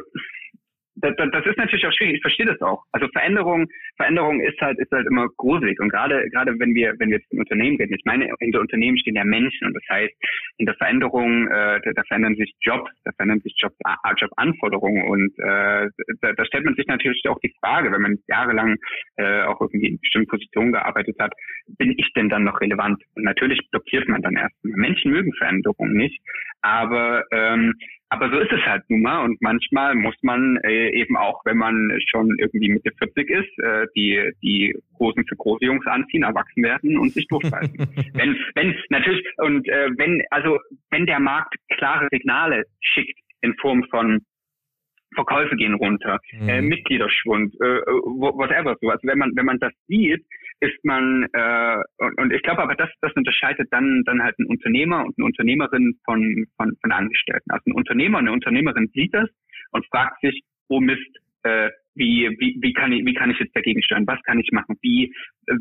[0.95, 2.15] das, das ist natürlich auch schwierig.
[2.15, 2.84] Ich verstehe das auch.
[2.91, 7.10] Also Veränderung, Veränderung ist halt ist halt immer gruselig und gerade gerade wenn wir wenn
[7.10, 7.93] wir im Unternehmen reden.
[7.93, 10.13] Ich meine, hinter Unternehmen stehen ja Menschen und das heißt,
[10.58, 13.73] in der Veränderung äh, da, da verändern sich Jobs, da verändern sich Job,
[14.17, 15.89] Jobanforderungen und äh,
[16.21, 18.77] da, da stellt man sich natürlich auch die Frage, wenn man jahrelang
[19.17, 21.34] äh, auch irgendwie in bestimmten Positionen gearbeitet hat,
[21.77, 23.01] bin ich denn dann noch relevant?
[23.15, 24.73] Und natürlich blockiert man dann erstmal.
[24.75, 26.21] Menschen mögen Veränderungen nicht,
[26.62, 27.73] aber ähm,
[28.13, 31.56] aber so ist es halt nun mal und manchmal muss man äh, eben auch, wenn
[31.56, 36.63] man schon irgendwie Mitte 40 ist, äh, die die Hosen für große Jungs anziehen, erwachsen
[36.63, 37.78] werden und sich durchbeißen.
[38.13, 43.84] wenn wenn natürlich und äh, wenn also wenn der Markt klare Signale schickt in Form
[43.89, 44.22] von
[45.13, 46.50] Verkäufe gehen runter, mhm.
[46.50, 48.89] äh, Mitgliederschwund, äh, whatever so.
[48.89, 50.24] Also wenn man wenn man das sieht,
[50.62, 54.46] ist man äh, und, und ich glaube aber das das unterscheidet dann dann halt ein
[54.46, 57.52] Unternehmer und eine Unternehmerin von von von Angestellten.
[57.52, 59.30] Also ein Unternehmer und eine Unternehmerin sieht das
[59.72, 63.56] und fragt sich, oh Mist, äh, wie wie wie kann ich wie kann ich jetzt
[63.56, 64.08] dagegen steuern?
[64.08, 64.77] Was kann ich machen?
[64.82, 65.13] Wie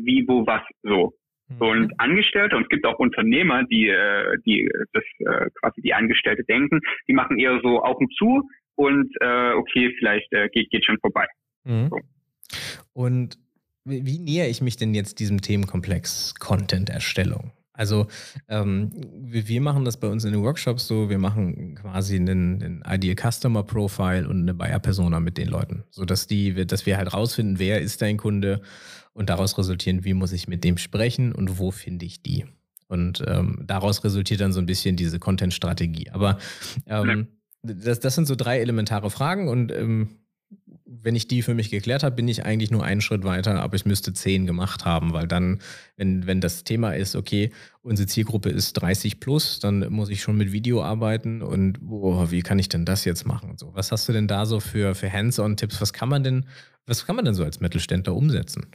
[0.03, 1.13] wie wo was so.
[1.49, 1.57] Mhm.
[1.57, 6.45] Und Angestellte, und es gibt auch Unternehmer, die, äh, die das äh, quasi die Angestellte
[6.45, 10.97] denken, die machen eher so Augen zu, und äh, okay, vielleicht äh, geht, geht schon
[10.99, 11.27] vorbei.
[11.63, 11.89] Mhm.
[11.89, 11.99] So.
[12.93, 13.37] Und
[13.85, 17.51] wie, wie nähere ich mich denn jetzt diesem Themenkomplex Content-Erstellung?
[17.73, 18.07] Also
[18.49, 22.83] ähm, wir machen das bei uns in den Workshops so, wir machen quasi einen, einen
[22.87, 27.13] Ideal Customer Profile und eine Buyer Persona mit den Leuten, sodass die, dass wir halt
[27.13, 28.61] rausfinden, wer ist dein Kunde
[29.13, 32.45] und daraus resultieren, wie muss ich mit dem sprechen und wo finde ich die.
[32.87, 36.09] Und ähm, daraus resultiert dann so ein bisschen diese Content-Strategie.
[36.11, 36.37] Aber
[36.87, 37.27] ähm,
[37.63, 40.20] das, das sind so drei elementare Fragen und ähm,
[40.99, 43.75] wenn ich die für mich geklärt habe, bin ich eigentlich nur einen Schritt weiter, aber
[43.75, 45.59] ich müsste zehn gemacht haben, weil dann,
[45.95, 47.51] wenn, wenn das Thema ist, okay,
[47.81, 52.41] unsere Zielgruppe ist 30 plus, dann muss ich schon mit Video arbeiten und oh, wie
[52.41, 53.57] kann ich denn das jetzt machen?
[53.57, 55.79] So, was hast du denn da so für, für Hands-on-Tipps?
[55.79, 56.45] Was kann man denn,
[56.85, 58.67] was kann man denn so als Mittelständler umsetzen?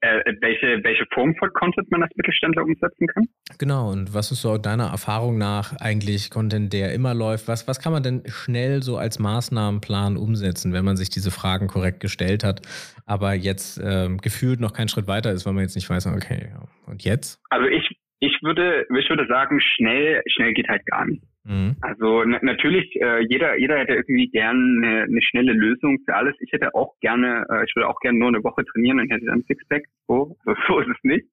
[0.00, 3.24] Äh, welche, welche Form von Content man als Mittelständler umsetzen kann.
[3.58, 7.48] Genau, und was ist so deiner Erfahrung nach eigentlich Content, der immer läuft?
[7.48, 11.66] Was, was kann man denn schnell so als Maßnahmenplan umsetzen, wenn man sich diese Fragen
[11.66, 12.60] korrekt gestellt hat,
[13.06, 16.52] aber jetzt ähm, gefühlt noch keinen Schritt weiter ist, weil man jetzt nicht weiß, okay,
[16.86, 17.40] und jetzt?
[17.50, 17.97] Also ich,
[18.38, 21.22] ich würde, ich würde sagen, schnell, schnell geht halt gar nicht.
[21.44, 21.76] Mhm.
[21.80, 26.36] Also na, natürlich, äh, jeder, jeder hätte irgendwie gern eine, eine, schnelle Lösung für alles.
[26.40, 29.26] Ich hätte auch gerne, äh, ich würde auch gerne nur eine Woche trainieren und hätte
[29.26, 29.84] dann Sixpack.
[30.06, 31.26] So, so, so ist es nicht.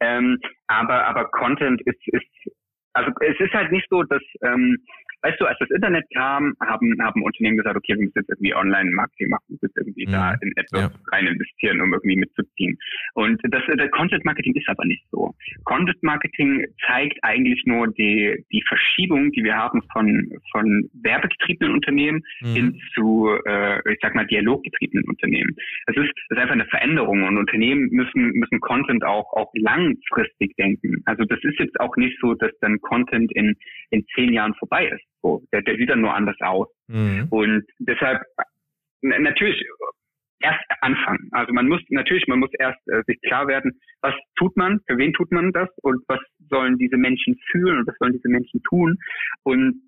[0.00, 2.52] Ähm, aber, aber Content ist, ist,
[2.98, 4.78] also es ist halt nicht so, dass ähm,
[5.22, 8.54] weißt du, als das Internet kam, haben, haben Unternehmen gesagt, okay, wir müssen jetzt irgendwie
[8.54, 10.12] Online-Marketing machen, wir müssen irgendwie mhm.
[10.12, 10.90] da in etwas ja.
[11.12, 12.78] rein investieren, um irgendwie mitzuziehen.
[13.14, 15.34] Und das, das Content-Marketing ist aber nicht so.
[15.64, 22.54] Content-Marketing zeigt eigentlich nur die, die Verschiebung, die wir haben von, von werbegetriebenen Unternehmen mhm.
[22.54, 25.54] hin zu, äh, ich sag mal, dialoggetriebenen Unternehmen.
[25.86, 30.54] Es ist, das ist einfach eine Veränderung und Unternehmen müssen, müssen Content auch, auch langfristig
[30.56, 31.02] denken.
[31.06, 33.56] Also das ist jetzt auch nicht so, dass dann Content in,
[33.90, 35.04] in zehn Jahren vorbei ist.
[35.22, 36.68] So, der, der sieht dann nur anders aus.
[36.88, 37.26] Mhm.
[37.30, 38.22] Und deshalb
[39.02, 39.62] natürlich
[40.40, 41.28] erst anfangen.
[41.32, 43.72] Also man muss natürlich, man muss erst äh, sich klar werden,
[44.02, 47.88] was tut man, für wen tut man das und was sollen diese Menschen fühlen und
[47.88, 48.98] was sollen diese Menschen tun
[49.42, 49.82] und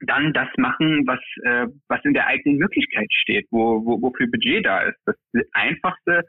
[0.00, 4.64] dann das machen, was äh, was in der eigenen Möglichkeit steht, wo, wo wofür Budget
[4.64, 4.98] da ist.
[5.06, 6.22] Das, das einfachste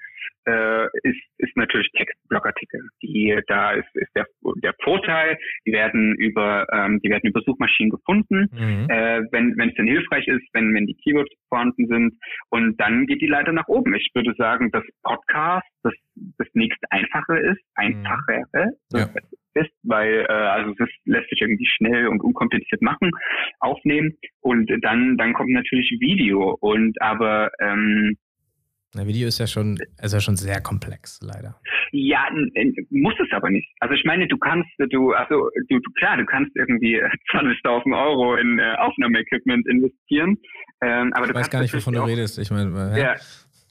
[0.45, 2.81] äh, ist, ist natürlich Textblogartikel.
[3.01, 4.25] Die, da ist, ist der,
[4.63, 8.87] der Vorteil, die werden über, ähm, die werden über Suchmaschinen gefunden, mhm.
[8.89, 12.13] äh, wenn wenn es denn hilfreich ist, wenn, wenn die Keywords vorhanden sind.
[12.49, 13.93] Und dann geht die Leiter nach oben.
[13.95, 15.93] Ich würde sagen, dass Podcast das,
[16.37, 18.73] das nächste Einfache ist, einfachere.
[18.91, 18.99] Mhm.
[18.99, 19.09] Ja
[19.55, 23.11] ist, weil äh, also es lässt sich irgendwie schnell und unkompliziert machen,
[23.59, 28.15] aufnehmen und dann dann kommt natürlich Video und aber ähm,
[28.95, 31.59] na, Video ist ja schon, ist ja schon sehr komplex, leider.
[31.91, 32.27] Ja,
[32.89, 33.67] muss es aber nicht.
[33.79, 38.59] Also ich meine, du kannst, du, also du, klar, du kannst irgendwie 20.000 Euro in
[38.59, 40.37] äh, Aufnahmeequipment investieren.
[40.81, 42.39] Ähm, aber ich weiß gar nicht, wovon du redest.
[42.39, 43.15] Ich meine, ja,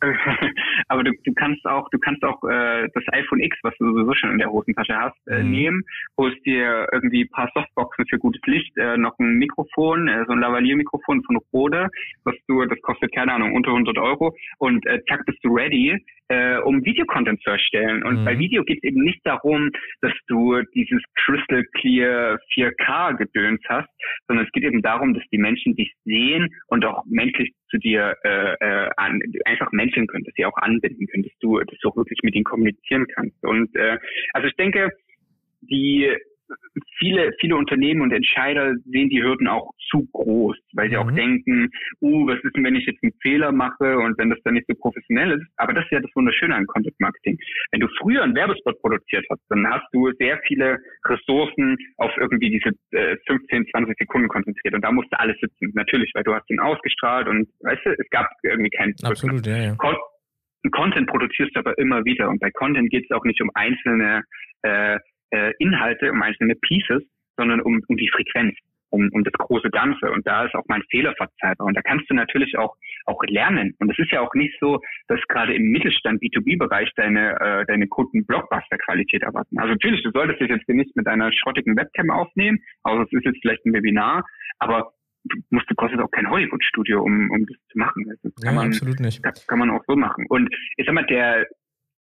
[0.89, 4.15] aber du, du kannst auch, du kannst auch äh, das iPhone X, was du sowieso
[4.15, 5.51] schon in der Hosentasche hast, äh, mhm.
[5.51, 5.83] nehmen,
[6.17, 10.33] holst dir irgendwie ein paar Softboxen für gutes Licht, äh, noch ein Mikrofon, äh, so
[10.33, 11.89] ein Lavalier-Mikrofon von Rode,
[12.25, 15.97] was du, das kostet keine Ahnung unter 100 Euro und äh, zack bist du ready,
[16.29, 18.03] äh, um Videocontent zu erstellen.
[18.05, 18.25] Und mhm.
[18.25, 23.89] bei Video geht es eben nicht darum, dass du dieses Crystal Clear 4K gedöns hast,
[24.27, 28.17] sondern es geht eben darum, dass die Menschen dich sehen und auch menschlich zu dir
[28.25, 31.89] äh, äh, an, einfach menscheln können, dass sie auch anbinden können, dass du, dass du
[31.89, 33.43] auch wirklich mit ihnen kommunizieren kannst.
[33.45, 33.99] Und äh,
[34.33, 34.91] also ich denke,
[35.61, 36.17] die
[36.99, 41.03] viele, viele Unternehmen und Entscheider sehen die Hürden auch zu groß, weil sie mhm.
[41.03, 44.39] auch denken, uh, was ist denn, wenn ich jetzt einen Fehler mache und wenn das
[44.45, 45.47] dann nicht so professionell ist?
[45.57, 47.39] Aber das ist ja das Wunderschöne an Content Marketing.
[47.71, 52.51] Wenn du früher einen Werbespot produziert hast, dann hast du sehr viele Ressourcen auf irgendwie
[52.51, 55.73] diese äh, 15, 20 Sekunden konzentriert und da musste alles sitzen.
[55.75, 59.57] Natürlich, weil du hast ihn ausgestrahlt und weißt du, es gab irgendwie keinen Absolut, ja,
[59.57, 59.77] ja.
[60.73, 64.23] Content produzierst du aber immer wieder und bei Content geht es auch nicht um einzelne
[64.63, 64.99] äh,
[65.31, 67.03] äh, Inhalte, um einzelne Pieces,
[67.37, 68.55] sondern um, um die Frequenz,
[68.91, 70.11] um, um das große Ganze.
[70.11, 71.67] Und da ist auch mein Fehler verzeihbar.
[71.67, 73.75] Und da kannst du natürlich auch, auch lernen.
[73.79, 77.87] Und es ist ja auch nicht so, dass gerade im Mittelstand B2B-Bereich deine, äh, deine
[77.87, 79.59] Kunden Blockbuster-Qualität erwarten.
[79.59, 83.25] Also natürlich, du solltest dich jetzt nicht mit deiner schrottigen Webcam aufnehmen, außer es ist
[83.25, 84.25] jetzt vielleicht ein Webinar,
[84.59, 84.93] aber
[85.51, 88.05] musst du kostet auch kein Hollywood-Studio, um, um das zu machen.
[88.23, 89.23] Das kann ja, man, absolut nicht.
[89.23, 90.27] Kann, kann man auch so machen.
[90.29, 91.47] Und ich sag mal, der,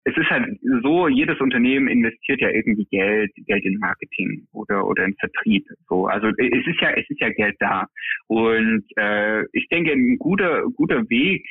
[0.07, 5.03] es ist halt so, jedes Unternehmen investiert ja irgendwie Geld, Geld in Marketing oder oder
[5.03, 5.65] in Vertrieb.
[5.89, 7.87] So, also es ist ja es ist ja Geld da
[8.27, 11.45] und äh, ich denke ein guter guter Weg,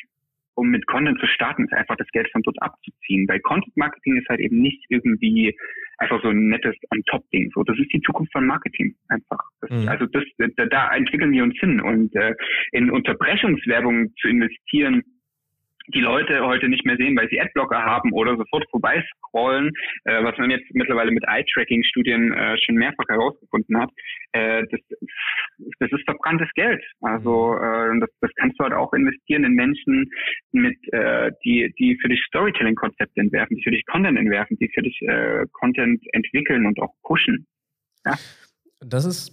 [0.54, 3.28] um mit Content zu starten, ist einfach das Geld von dort abzuziehen.
[3.28, 5.54] Weil Content Marketing ist halt eben nicht irgendwie
[5.98, 7.50] einfach so ein nettes On-Top-Ding.
[7.54, 9.38] So, das ist die Zukunft von Marketing einfach.
[9.60, 9.88] Das, mhm.
[9.88, 10.24] Also das,
[10.56, 12.34] da, da entwickeln wir uns hin und äh,
[12.72, 15.02] in Unterbrechungswerbung zu investieren
[15.94, 19.72] die Leute heute nicht mehr sehen, weil sie Adblocker haben oder sofort vorbeiscrollen,
[20.04, 23.90] äh, was man jetzt mittlerweile mit Eye-Tracking-Studien äh, schon mehrfach herausgefunden hat,
[24.32, 24.80] äh, das,
[25.78, 26.82] das ist verbranntes Geld.
[27.00, 30.10] Also äh, das, das kannst du halt auch investieren in Menschen,
[30.52, 34.82] mit äh, die die für dich Storytelling-Konzepte entwerfen, die für dich Content entwerfen, die für
[34.82, 37.46] dich äh, Content entwickeln und auch pushen.
[38.04, 38.14] Ja?
[38.80, 39.32] Das ist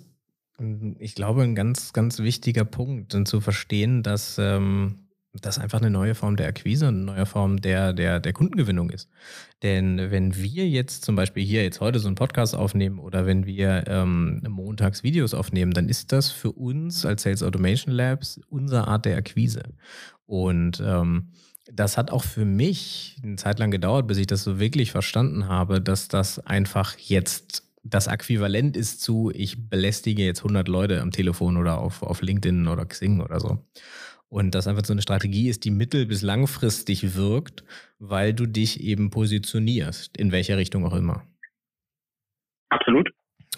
[1.00, 5.08] ich glaube, ein ganz, ganz wichtiger Punkt, zu verstehen, dass ähm,
[5.42, 8.92] das einfach eine neue Form der Akquise und eine neue Form der, der, der Kundengewinnung
[8.92, 9.10] ist.
[9.64, 13.46] Denn wenn wir jetzt zum Beispiel hier jetzt heute so einen Podcast aufnehmen oder wenn
[13.46, 18.88] wir ähm, montags Videos aufnehmen, dann ist das für uns als Sales Automation Labs unsere
[18.88, 19.64] Art der Akquise.
[20.28, 21.30] Und ähm,
[21.72, 25.48] das hat auch für mich eine Zeit lang gedauert, bis ich das so wirklich verstanden
[25.48, 31.12] habe, dass das einfach jetzt das Äquivalent ist zu, ich belästige jetzt 100 Leute am
[31.12, 33.60] Telefon oder auf, auf LinkedIn oder Xing oder so.
[34.34, 37.64] Und das einfach so eine Strategie ist, die mittel- bis langfristig wirkt,
[38.00, 41.22] weil du dich eben positionierst, in welcher Richtung auch immer.
[42.70, 43.12] Absolut.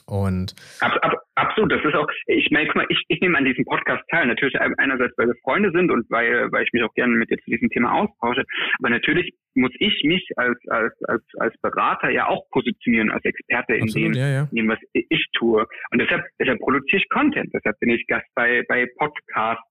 [0.06, 3.46] Und ab, ab, absolut, das ist auch, ich meine, guck mal, ich, ich nehme an
[3.46, 4.28] diesem Podcast teil.
[4.28, 7.38] Natürlich einerseits, weil wir Freunde sind und weil, weil ich mich auch gerne mit dir
[7.38, 8.44] zu diesem Thema austausche.
[8.80, 13.76] Aber natürlich muss ich mich als, als, als, als Berater ja auch positionieren, als Experte
[13.76, 14.48] in, absolut, dem, ja, ja.
[14.52, 15.66] in dem, was ich tue.
[15.92, 17.50] Und deshalb, deshalb produziere ich Content.
[17.54, 19.64] Deshalb bin ich Gast bei, bei Podcasts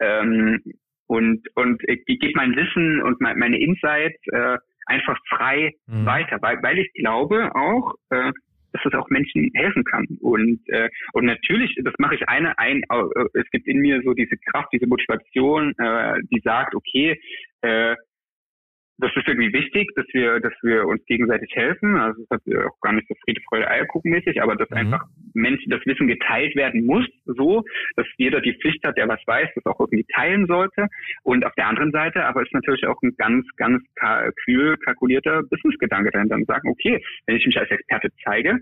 [0.00, 0.60] ähm,
[1.06, 6.06] und und ich gebe mein Wissen und meine Insights äh, einfach frei mhm.
[6.06, 8.32] weiter, weil, weil ich glaube auch, äh,
[8.72, 10.06] dass es auch Menschen helfen kann.
[10.20, 12.82] Und äh, und natürlich, das mache ich eine ein.
[12.90, 17.20] Äh, es gibt in mir so diese Kraft, diese Motivation, äh, die sagt, okay,
[17.62, 17.94] äh,
[18.98, 21.96] das ist irgendwie wichtig, dass wir, dass wir uns gegenseitig helfen.
[21.96, 24.76] Also das hat auch gar nicht so Friede, Freude, Eierkuchen mäßig, aber dass mhm.
[24.76, 25.04] einfach
[25.34, 27.64] Menschen das Wissen geteilt werden muss, so,
[27.96, 30.86] dass jeder die Pflicht hat, der was weiß, das auch irgendwie teilen sollte.
[31.22, 33.82] Und auf der anderen Seite aber ist natürlich auch ein ganz, ganz
[34.44, 38.60] kühl kalkulierter Businessgedanke dahinter und sagen, okay, wenn ich mich als Experte zeige,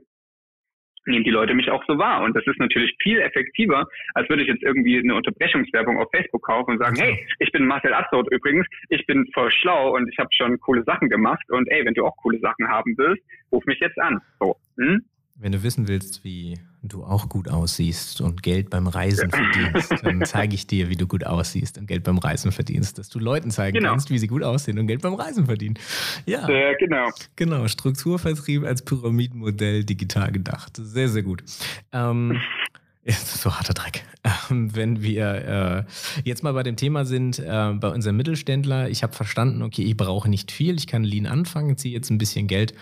[1.07, 2.23] nehmen die Leute mich auch so wahr.
[2.23, 6.43] Und das ist natürlich viel effektiver, als würde ich jetzt irgendwie eine Unterbrechungswerbung auf Facebook
[6.43, 10.19] kaufen und sagen, hey, ich bin Marcel Astot übrigens, ich bin voll schlau und ich
[10.19, 13.65] habe schon coole Sachen gemacht und ey, wenn du auch coole Sachen haben willst, ruf
[13.67, 14.21] mich jetzt an.
[14.41, 14.57] So.
[14.79, 15.05] Hm?
[15.43, 20.23] Wenn du wissen willst, wie du auch gut aussiehst und Geld beim Reisen verdienst, dann
[20.25, 22.97] zeige ich dir, wie du gut aussiehst und Geld beim Reisen verdienst.
[22.97, 23.91] Dass du Leuten zeigen genau.
[23.91, 25.81] kannst, wie sie gut aussehen und Geld beim Reisen verdienen.
[26.27, 27.11] Ja, ja genau.
[27.35, 30.77] Genau, Strukturvertrieb als Pyramidenmodell digital gedacht.
[30.81, 31.43] Sehr, sehr gut.
[31.91, 32.41] Ähm,
[33.09, 34.05] so harter Dreck.
[34.49, 39.03] Ähm, wenn wir äh, jetzt mal bei dem Thema sind, äh, bei unserem Mittelständler, ich
[39.03, 42.47] habe verstanden, okay, ich brauche nicht viel, ich kann lean anfangen, ziehe jetzt ein bisschen
[42.47, 42.75] Geld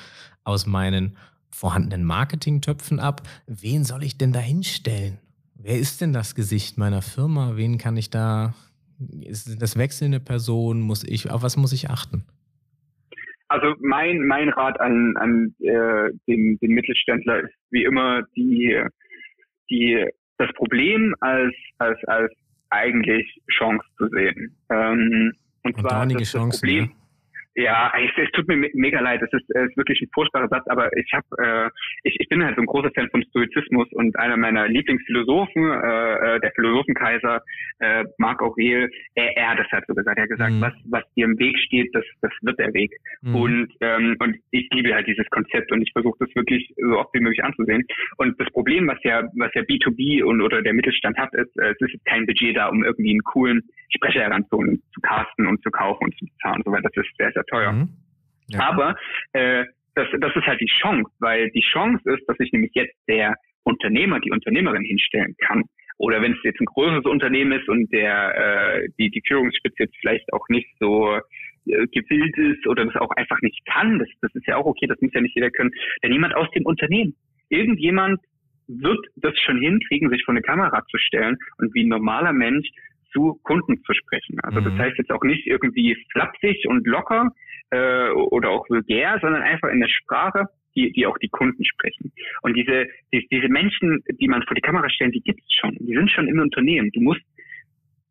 [0.44, 1.16] aus meinen
[1.51, 3.23] vorhandenen Marketingtöpfen ab.
[3.47, 5.19] Wen soll ich denn da hinstellen?
[5.55, 7.57] Wer ist denn das Gesicht meiner Firma?
[7.57, 8.55] Wen kann ich da?
[9.23, 10.81] Ist das wechselnde Person?
[10.81, 12.25] Muss ich, auf was muss ich achten?
[13.49, 18.81] Also mein, mein Rat an, an äh, den, den Mittelständler ist wie immer die,
[19.69, 20.07] die,
[20.39, 22.33] das Problem als, als, als
[22.71, 24.57] eigentlich Chance zu sehen.
[24.71, 25.33] Ähm,
[25.65, 27.00] und, und zwar das, das Problem, ja.
[27.61, 29.20] Ja, es, es tut mir mega leid.
[29.23, 31.70] Es ist, ist wirklich ein furchtbarer Satz, aber ich habe, äh,
[32.05, 36.37] ich, ich bin halt so ein großer Fan vom Stoizismus und einer meiner Lieblingsphilosophen, äh,
[36.37, 37.42] äh, der Philosophenkaiser
[37.81, 40.16] äh, Marc Aurel, er, er hat das halt so gesagt.
[40.16, 40.61] Er hat gesagt, mhm.
[40.61, 42.92] was was dir im Weg steht, das das wird der Weg.
[43.23, 43.35] Mhm.
[43.35, 47.12] Und ähm, und ich liebe halt dieses Konzept und ich versuche das wirklich so oft
[47.14, 47.85] wie möglich anzusehen.
[48.16, 51.73] Und das Problem, was ja was ja B2B und oder der Mittelstand hat, ist, äh,
[51.73, 53.62] es ist jetzt kein Budget da, um irgendwie einen coolen
[53.94, 56.88] Sprecher heranzuholen, zu casten und zu kaufen und zu bezahlen und so weiter.
[56.94, 57.73] Das ist sehr, sehr teuer.
[57.73, 57.89] Mhm.
[58.49, 58.61] Ja.
[58.69, 58.97] Aber
[59.33, 62.97] äh, das, das ist halt die Chance, weil die Chance ist, dass ich nämlich jetzt
[63.09, 63.35] der
[63.65, 65.65] Unternehmer, die Unternehmerin hinstellen kann.
[65.99, 69.97] Oder wenn es jetzt ein größeres Unternehmen ist und der äh, die, die Führungsspitze jetzt
[70.01, 71.15] vielleicht auch nicht so
[71.67, 74.87] äh, gewillt ist oder das auch einfach nicht kann, das, das ist ja auch okay,
[74.87, 77.15] das muss ja nicht jeder können, dann jemand aus dem Unternehmen.
[77.51, 78.19] Irgendjemand
[78.67, 82.69] wird das schon hinkriegen, sich vor eine Kamera zu stellen und wie ein normaler Mensch
[83.12, 84.38] zu Kunden zu sprechen.
[84.40, 84.79] Also das mhm.
[84.79, 87.31] heißt jetzt auch nicht irgendwie flapsig und locker
[87.70, 90.46] äh, oder auch vulgär, sondern einfach in der Sprache,
[90.77, 92.12] die, die auch die Kunden sprechen.
[92.42, 95.77] Und diese, die, diese Menschen, die man vor die Kamera stellen, die gibt es schon.
[95.81, 96.90] Die sind schon im Unternehmen.
[96.92, 97.23] Du musst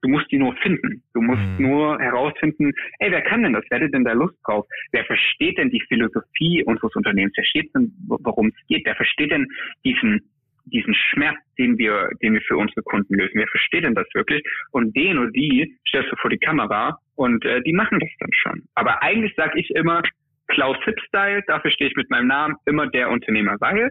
[0.02, 1.04] Du musst die nur finden.
[1.14, 1.68] Du musst mhm.
[1.68, 3.66] nur herausfinden, ey, wer kann denn das?
[3.70, 4.66] Wer hat denn da Lust drauf?
[4.92, 7.34] Wer versteht denn die Philosophie unseres Unternehmens?
[7.36, 8.86] Wer versteht denn, worum es geht?
[8.86, 9.46] Wer versteht denn
[9.84, 10.22] diesen,
[10.70, 13.34] diesen Schmerz, den wir, den wir für unsere Kunden lösen.
[13.36, 14.44] Wer versteht denn das wirklich?
[14.72, 18.34] Und den oder die stellst du vor die Kamera und äh, die machen das dann
[18.34, 18.64] schon.
[18.76, 20.02] Aber eigentlich sage ich immer
[20.48, 23.90] Klaus Hipp-Style, dafür stehe ich mit meinem Namen immer der Unternehmer, weil,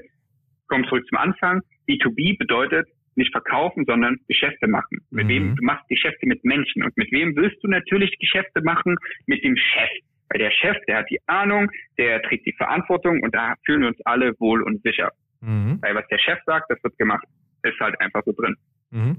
[0.69, 2.89] komm zurück zum Anfang, B2B bedeutet
[3.19, 5.01] nicht verkaufen, sondern Geschäfte machen.
[5.11, 5.29] Mit mhm.
[5.29, 6.83] wem, du machst Geschäfte mit Menschen.
[6.85, 8.97] Und mit wem willst du natürlich Geschäfte machen?
[9.27, 9.91] Mit dem Chef.
[10.31, 13.89] Weil der Chef, der hat die Ahnung, der trägt die Verantwortung und da fühlen wir
[13.89, 15.11] uns alle wohl und sicher.
[15.41, 15.79] Mhm.
[15.81, 17.25] Weil was der Chef sagt, das wird gemacht.
[17.63, 18.57] Ist halt einfach so drin.
[18.91, 19.17] Mhm.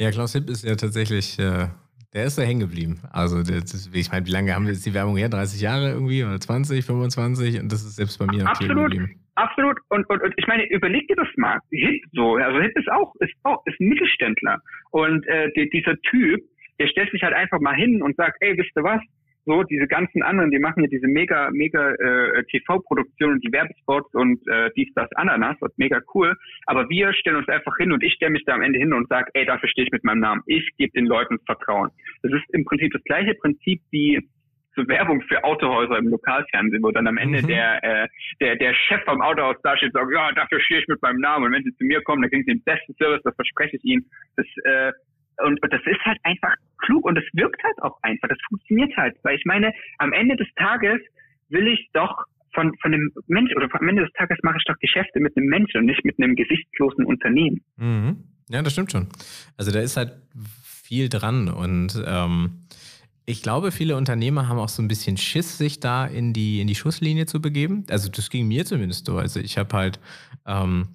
[0.00, 1.68] Ja, Klaus Hipp ist ja tatsächlich, äh,
[2.14, 3.00] der ist da hängen geblieben.
[3.12, 5.28] Also, das, ich meine, wie lange haben wir jetzt die Werbung her?
[5.28, 7.60] 30 Jahre irgendwie oder 20, 25?
[7.60, 8.90] Und das ist selbst bei mir noch Absolut.
[8.90, 9.20] geblieben.
[9.34, 9.78] Absolut.
[9.88, 11.58] Und, und, und ich meine, überleg dir das mal.
[11.70, 14.60] Hip so, also Hip ist auch, ist auch, ist ein Mittelständler.
[14.90, 16.40] Und äh, die, dieser Typ,
[16.80, 19.00] der stellt sich halt einfach mal hin und sagt, ey, wisst ihr was?
[19.48, 24.46] So, diese ganzen anderen, die machen ja diese mega, mega äh, TV-Produktionen, die Werbespots und
[24.46, 26.36] äh, dies, das, Ananas, das ist mega cool.
[26.66, 29.08] Aber wir stellen uns einfach hin und ich stelle mich da am Ende hin und
[29.08, 30.42] sage, ey, dafür stehe ich mit meinem Namen.
[30.46, 31.90] Ich gebe den Leuten Vertrauen.
[32.22, 34.20] Das ist im Prinzip das gleiche Prinzip wie
[34.74, 37.46] zur Werbung für Autohäuser im Lokalfernsehen, wo dann am Ende mhm.
[37.46, 38.08] der, äh,
[38.40, 41.20] der, der Chef vom Autohaus da steht und sagt, ja, dafür stehe ich mit meinem
[41.20, 41.46] Namen.
[41.46, 43.84] Und wenn sie zu mir kommen, dann kriegen sie den besten Service, das verspreche ich
[43.84, 44.04] ihnen.
[44.36, 44.92] Das, äh,
[45.44, 48.28] und, und das ist halt einfach klug und es wirkt halt auch einfach.
[48.28, 49.16] Das funktioniert halt.
[49.22, 51.00] Weil ich meine, am Ende des Tages
[51.48, 52.24] will ich doch
[52.54, 55.46] von, von dem Mensch oder am Ende des Tages mache ich doch Geschäfte mit einem
[55.46, 57.62] Menschen und nicht mit einem gesichtslosen Unternehmen.
[57.76, 58.24] Mhm.
[58.50, 59.08] Ja, das stimmt schon.
[59.56, 60.12] Also da ist halt
[60.62, 62.64] viel dran und ähm,
[63.26, 66.66] ich glaube, viele Unternehmer haben auch so ein bisschen Schiss, sich da in die, in
[66.66, 67.84] die Schusslinie zu begeben.
[67.90, 69.18] Also das ging mir zumindest so.
[69.18, 70.00] Also ich habe halt
[70.46, 70.88] ähm,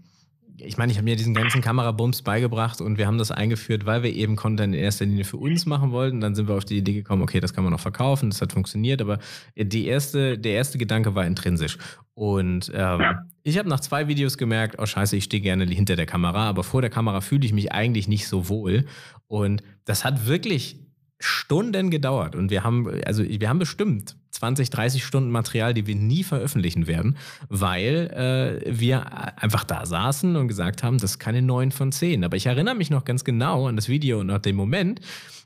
[0.58, 4.04] ich meine, ich habe mir diesen ganzen Kamerabums beigebracht und wir haben das eingeführt, weil
[4.04, 6.22] wir eben Content in erster Linie für uns machen wollten.
[6.22, 8.54] Dann sind wir auf die Idee gekommen, okay, das kann man noch verkaufen, das hat
[8.54, 9.20] funktioniert, aber
[9.56, 11.78] die erste, der erste Gedanke war intrinsisch.
[12.14, 13.26] Und ähm, ja.
[13.42, 16.64] ich habe nach zwei Videos gemerkt, oh scheiße, ich stehe gerne hinter der Kamera, aber
[16.64, 18.86] vor der Kamera fühle ich mich eigentlich nicht so wohl.
[19.28, 20.83] Und das hat wirklich
[21.24, 25.96] Stunden gedauert und wir haben, also wir haben bestimmt 20, 30 Stunden Material, die wir
[25.96, 27.16] nie veröffentlichen werden,
[27.48, 32.26] weil äh, wir einfach da saßen und gesagt haben, das ist keine 9 von 10.
[32.26, 35.00] Aber ich erinnere mich noch ganz genau an das Video und nach dem Moment,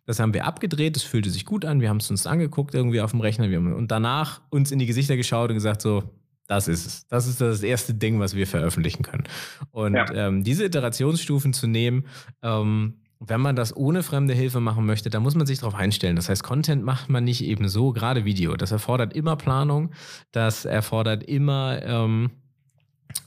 [0.08, 3.02] das haben wir abgedreht, es fühlte sich gut an, wir haben es uns angeguckt irgendwie
[3.02, 6.04] auf dem Rechner wir haben, und danach uns in die Gesichter geschaut und gesagt so,
[6.48, 7.08] Das ist es.
[7.08, 9.26] Das ist das erste Ding, was wir veröffentlichen können.
[9.70, 10.12] Und ja.
[10.14, 12.06] ähm, diese Iterationsstufen zu nehmen,
[12.42, 16.16] ähm, wenn man das ohne fremde Hilfe machen möchte, dann muss man sich darauf einstellen.
[16.16, 18.56] Das heißt, Content macht man nicht eben so, gerade Video.
[18.56, 19.92] Das erfordert immer Planung,
[20.32, 22.32] das erfordert immer ähm,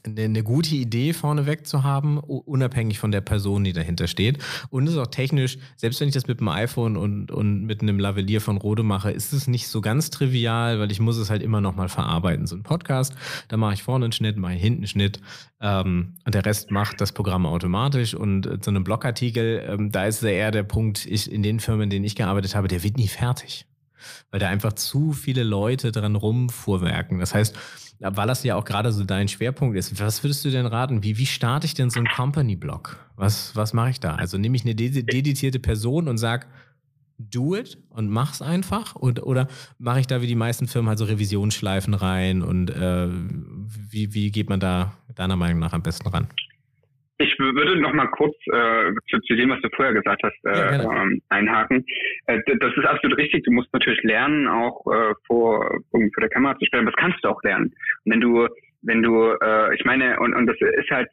[0.05, 4.38] eine, eine gute Idee vorneweg zu haben, unabhängig von der Person, die dahinter steht.
[4.70, 7.82] Und es ist auch technisch, selbst wenn ich das mit dem iPhone und, und mit
[7.82, 11.30] einem Lavalier von Rode mache, ist es nicht so ganz trivial, weil ich muss es
[11.30, 12.47] halt immer nochmal verarbeiten.
[12.47, 13.14] So ein Podcast,
[13.49, 15.20] da mache ich vorne einen Schnitt, mache ich hinten einen Schnitt
[15.61, 18.14] ähm, und der Rest macht das Programm automatisch.
[18.14, 21.91] Und so ein Blogartikel, ähm, da ist eher der Punkt, ich, in den Firmen, in
[21.91, 23.66] denen ich gearbeitet habe, der wird nie fertig.
[24.30, 27.18] Weil da einfach zu viele Leute dran rumfuhrwerken.
[27.18, 27.55] Das heißt,
[28.01, 31.03] weil das ja auch gerade so dein Schwerpunkt ist, was würdest du denn raten?
[31.03, 32.98] Wie, wie starte ich denn so einen Company-Blog?
[33.16, 34.14] Was, was mache ich da?
[34.14, 36.46] Also nehme ich eine dedizierte Person und sage,
[37.18, 38.96] do it und mach's einfach?
[38.96, 39.48] Und, oder
[39.78, 42.42] mache ich da wie die meisten Firmen halt so Revisionsschleifen rein?
[42.42, 46.28] Und äh, wie, wie geht man da deiner Meinung nach am besten ran?
[47.21, 50.83] Ich würde noch mal kurz äh, zu, zu dem, was du vorher gesagt hast, äh,
[50.83, 51.85] ja, ähm, einhaken.
[52.27, 53.45] Äh, das ist absolut richtig.
[53.45, 56.87] Du musst natürlich lernen, auch äh, vor, vor der Kamera zu stellen.
[56.87, 57.75] Das kannst du auch lernen.
[58.05, 58.49] Und wenn du,
[58.83, 61.09] wenn du, äh, ich meine, und, und das ist halt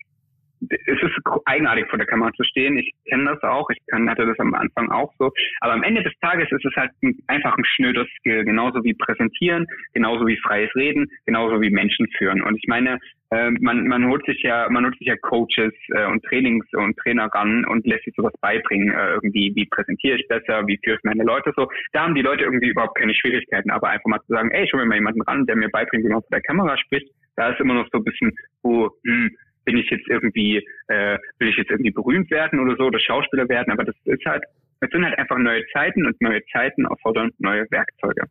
[0.61, 2.77] es ist eigenartig vor der Kamera zu stehen.
[2.77, 3.69] Ich kenne das auch.
[3.69, 5.31] Ich kann, hatte das am Anfang auch so.
[5.61, 8.43] Aber am Ende des Tages ist es halt ein, einfach ein schnödes Skill.
[8.45, 12.41] Genauso wie präsentieren, genauso wie freies Reden, genauso wie Menschen führen.
[12.41, 12.99] Und ich meine,
[13.29, 16.97] äh, man, man holt sich ja, man holt sich ja Coaches äh, und Trainings und
[16.97, 18.91] Trainer ran und lässt sich sowas beibringen.
[18.91, 21.67] Äh, irgendwie, wie präsentiere ich besser, wie führe ich meine Leute so.
[21.91, 23.69] Da haben die Leute irgendwie überhaupt keine Schwierigkeiten.
[23.69, 26.05] Aber einfach mal zu sagen, ey, ich hole mir mal jemanden ran, der mir beibringt,
[26.05, 29.29] wie man vor der Kamera spricht, da ist immer noch so ein bisschen, oh, hm,
[29.67, 33.49] bin ich jetzt irgendwie, äh, will ich jetzt irgendwie berühmt werden oder so oder Schauspieler
[33.49, 34.43] werden, aber das ist halt,
[34.79, 38.23] es sind halt einfach neue Zeiten und neue Zeiten erfordern neue Werkzeuge.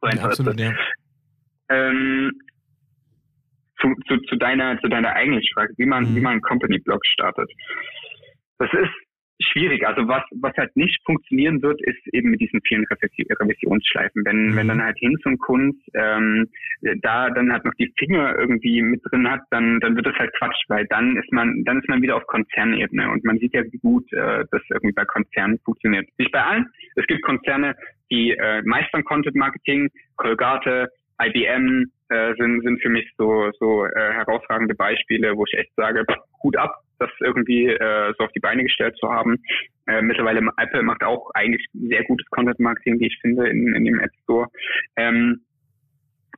[0.00, 0.72] So ja, absolut, ja.
[1.68, 2.30] Ähm,
[3.80, 6.16] zu, zu, zu deiner zu deiner eigentlichen Frage, wie man mhm.
[6.16, 7.50] wie man einen Company Blog startet.
[8.58, 8.94] Das ist
[9.40, 9.86] schwierig.
[9.86, 14.24] Also was, was halt nicht funktionieren wird, ist eben mit diesen vielen Revisionsschleifen.
[14.24, 14.56] Wenn, mhm.
[14.56, 16.48] wenn dann halt Hinz und Kunz ähm,
[17.02, 20.32] da dann halt noch die Finger irgendwie mit drin hat, dann, dann wird das halt
[20.38, 23.62] Quatsch, weil dann ist man, dann ist man wieder auf Konzernebene und man sieht ja,
[23.64, 26.08] wie gut äh, das irgendwie bei Konzernen funktioniert.
[26.18, 26.66] Nicht bei allen.
[26.96, 27.74] Es gibt Konzerne,
[28.10, 30.88] die äh, meistern Content Marketing, Colgate,
[31.20, 36.04] IBM äh, sind, sind für mich so, so äh, herausragende Beispiele, wo ich echt sage,
[36.42, 39.38] Hut ab, das irgendwie äh, so auf die Beine gestellt zu haben.
[39.86, 43.84] Äh, mittlerweile Apple macht auch eigentlich sehr gutes Content Marketing, wie ich finde, in, in
[43.84, 44.48] dem App Store.
[44.96, 45.40] Ähm,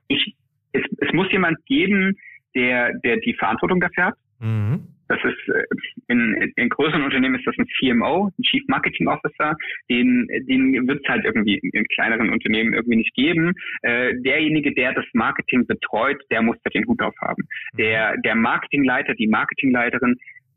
[0.09, 0.35] ich,
[0.73, 2.17] es, es muss jemand geben,
[2.55, 4.15] der, der die Verantwortung dafür hat.
[4.41, 4.89] Mhm.
[5.09, 5.65] Das ist äh,
[6.09, 9.55] in, in größeren Unternehmen ist das ein CMO, ein Chief Marketing Officer,
[9.91, 13.53] den, den wird es halt irgendwie in kleineren Unternehmen irgendwie nicht geben.
[13.83, 17.45] Äh, derjenige, der das Marketing betreut, der muss da den Hut aufhaben.
[17.73, 17.77] Mhm.
[17.77, 20.17] Der, der Marketingleiter, die Marketingleiterin,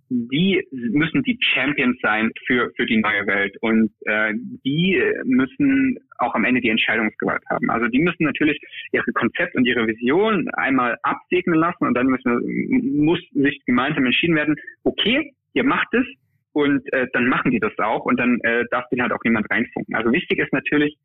[0.10, 4.34] die müssen die Champions sein für, für die neue Welt und äh,
[4.66, 7.70] die müssen auch am Ende die Entscheidungsgewalt haben.
[7.70, 8.60] Also die müssen natürlich
[8.92, 14.36] ihre Konzept und ihre Vision einmal absegnen lassen und dann müssen, muss sich gemeinsam entschieden
[14.36, 16.06] werden, okay, ihr macht es
[16.54, 19.50] und äh, dann machen die das auch und dann äh, darf den halt auch niemand
[19.50, 19.94] reinfunken.
[19.96, 20.98] Also wichtig ist natürlich,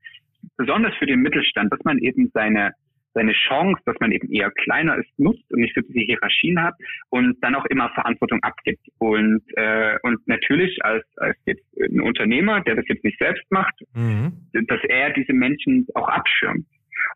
[0.57, 2.73] besonders für den Mittelstand, dass man eben seine
[3.15, 6.75] seine Chance, dass man eben eher kleiner ist, nutzt und nicht so diese Hierarchien hat
[7.11, 8.87] und dann auch immer Verantwortung abgibt.
[8.99, 13.75] Und, äh, und natürlich als, als jetzt ein Unternehmer, der das jetzt nicht selbst macht,
[13.95, 14.33] mhm.
[14.53, 16.67] dass er diese Menschen auch abschirmt.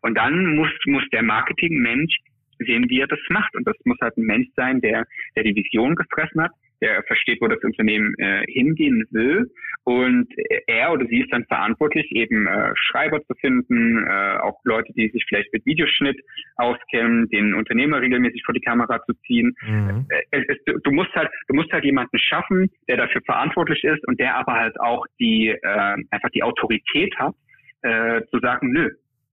[0.01, 2.17] Und dann muss, muss der Marketingmensch
[2.59, 3.55] sehen, wie er das macht.
[3.55, 6.51] Und das muss halt ein Mensch sein, der, der die Vision gefressen hat,
[6.81, 9.49] der versteht, wo das Unternehmen äh, hingehen will.
[9.83, 10.27] Und
[10.67, 15.09] er oder sie ist dann verantwortlich, eben äh, Schreiber zu finden, äh, auch Leute, die
[15.09, 16.19] sich vielleicht mit Videoschnitt
[16.57, 19.55] auskennen, den Unternehmer regelmäßig vor die Kamera zu ziehen.
[19.65, 20.05] Mhm.
[20.09, 24.19] Äh, es, du musst halt, du musst halt jemanden schaffen, der dafür verantwortlich ist und
[24.19, 27.35] der aber halt auch die äh, einfach die Autorität hat,
[27.81, 28.89] äh, zu sagen, nö,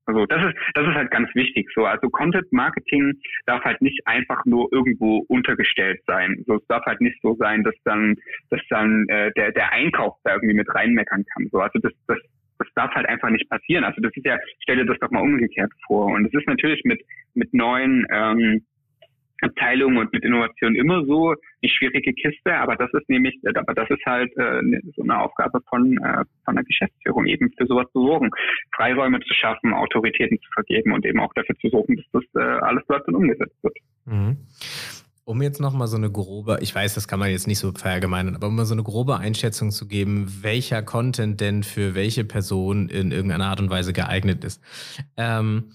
[0.06, 1.68] also das ist, das ist halt ganz wichtig.
[1.74, 3.14] So, also Content Marketing
[3.46, 6.42] darf halt nicht einfach nur irgendwo untergestellt sein.
[6.46, 8.16] So, es darf halt nicht so sein, dass dann,
[8.50, 11.48] dass dann äh, der, der Einkauf da irgendwie mit reinmeckern kann.
[11.50, 12.18] So, also das, das,
[12.58, 13.84] das darf halt einfach nicht passieren.
[13.84, 16.06] Also das ist ja, stell dir das doch mal umgekehrt vor.
[16.06, 17.00] Und es ist natürlich mit
[17.34, 18.64] mit neuen ähm,
[19.44, 23.74] Abteilung und mit Innovation immer so eine schwierige Kiste, aber das ist nämlich, äh, aber
[23.74, 27.66] das ist halt äh, ne, so eine Aufgabe von, äh, von der Geschäftsführung, eben für
[27.66, 28.30] sowas zu sorgen,
[28.74, 32.64] Freiräume zu schaffen, Autoritäten zu vergeben und eben auch dafür zu sorgen, dass das äh,
[32.64, 33.76] alles dort und umgesetzt wird.
[34.06, 34.36] Mhm.
[35.26, 38.36] Um jetzt nochmal so eine grobe, ich weiß, das kann man jetzt nicht so verallgemeinern,
[38.36, 42.90] aber um mal so eine grobe Einschätzung zu geben, welcher Content denn für welche Person
[42.90, 44.62] in irgendeiner Art und Weise geeignet ist.
[45.16, 45.70] Ähm,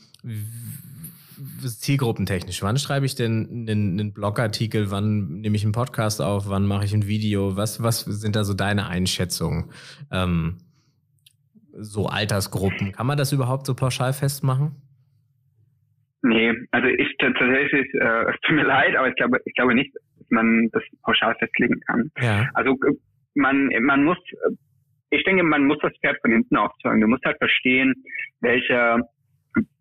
[1.40, 6.66] zielgruppentechnisch, wann schreibe ich denn einen, einen Blogartikel, wann nehme ich einen Podcast auf, wann
[6.66, 7.56] mache ich ein Video?
[7.56, 9.72] Was, was sind da so deine Einschätzungen?
[10.12, 10.58] Ähm,
[11.72, 14.76] so Altersgruppen, kann man das überhaupt so pauschal festmachen?
[16.22, 19.96] Nee, also ich tatsächlich, äh, es tut mir leid, aber ich glaube, ich glaube nicht,
[19.96, 22.12] dass man das pauschal festlegen kann.
[22.22, 22.50] Ja.
[22.54, 22.78] Also
[23.36, 24.18] man, man muss,
[25.12, 27.00] ich denke, man muss das Pferd von hinten aufzeugen.
[27.00, 27.94] Du musst halt verstehen,
[28.42, 29.00] welcher,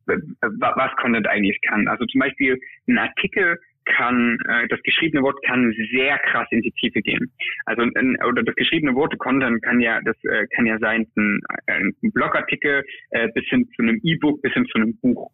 [0.08, 1.86] was Content eigentlich kann.
[1.88, 6.72] Also zum Beispiel ein Artikel kann, äh, das geschriebene Wort kann sehr krass in die
[6.72, 7.32] Tiefe gehen.
[7.64, 7.82] Also
[8.26, 12.84] oder das geschriebene Wort Content kann ja, das äh, kann ja sein ein, ein Blogartikel
[13.10, 15.30] äh, bis hin zu einem E-Book, bis hin zu einem Buch.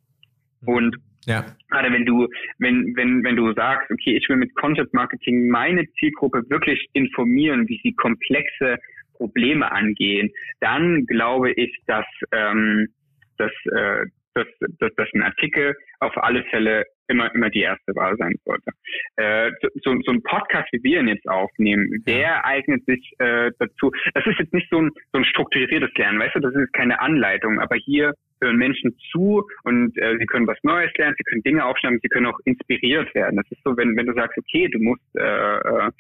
[0.67, 0.97] Und
[1.27, 1.45] ja.
[1.71, 5.87] gerade wenn du, wenn, wenn, wenn du sagst, okay, ich will mit Content Marketing meine
[5.99, 8.79] Zielgruppe wirklich informieren, wie sie komplexe
[9.15, 12.89] Probleme angehen, dann glaube ich, dass, ähm,
[13.37, 14.47] dass, äh, dass,
[14.79, 18.71] dass, dass ein Artikel auf alle Fälle immer, immer die erste Wahl sein sollte.
[19.17, 19.51] Äh,
[19.83, 23.93] so, so ein Podcast, wie wir ihn jetzt aufnehmen, der eignet sich äh, dazu.
[24.15, 27.01] Das ist jetzt nicht so ein, so ein strukturiertes Lernen, weißt du, das ist keine
[27.01, 31.43] Anleitung, aber hier hören Menschen zu und äh, sie können was Neues lernen, sie können
[31.43, 33.37] Dinge aufschreiben, sie können auch inspiriert werden.
[33.37, 35.91] Das ist so, wenn, wenn du sagst, okay, du musst äh, äh,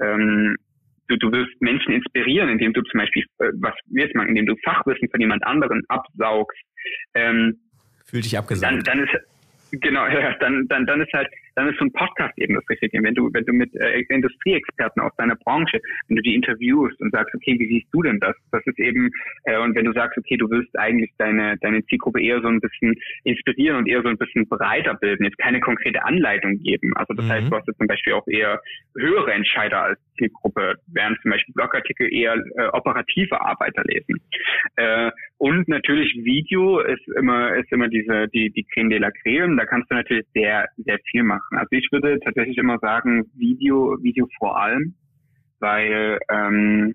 [0.00, 0.56] ähm,
[1.08, 4.46] du, du wirst Menschen inspirieren, indem du zum Beispiel, äh, was wir jetzt machen, indem
[4.46, 6.58] du Fachwissen von jemand anderen absaugst.
[7.14, 7.58] Ähm,
[8.10, 8.72] Fühl dich abgesagt.
[8.72, 9.14] Dann, dann ist
[9.72, 13.02] Genau, ja, dann, dann, dann ist halt, dann ist so ein Podcast eben das Richtige.
[13.02, 17.12] Wenn du, wenn du mit äh, Industrieexperten aus deiner Branche, wenn du die interviewst und
[17.12, 18.36] sagst, okay, wie siehst du denn das?
[18.52, 19.10] Das ist eben,
[19.44, 22.60] äh, und wenn du sagst, okay, du willst eigentlich deine, deine Zielgruppe eher so ein
[22.60, 22.94] bisschen
[23.24, 26.92] inspirieren und eher so ein bisschen breiter bilden, jetzt keine konkrete Anleitung geben.
[26.96, 27.30] Also das mhm.
[27.30, 28.60] heißt, du hast jetzt zum Beispiel auch eher
[28.96, 34.20] höhere Entscheider als Zielgruppe, während zum Beispiel Blogartikel eher äh, operative Arbeiter lesen.
[34.76, 39.56] Äh, und natürlich Video ist immer, ist immer diese, die, die Creme de la Creme.
[39.56, 41.49] Da kannst du natürlich sehr, sehr viel machen.
[41.50, 44.94] Also ich würde tatsächlich immer sagen, Video, Video vor allem,
[45.58, 46.94] weil, ähm,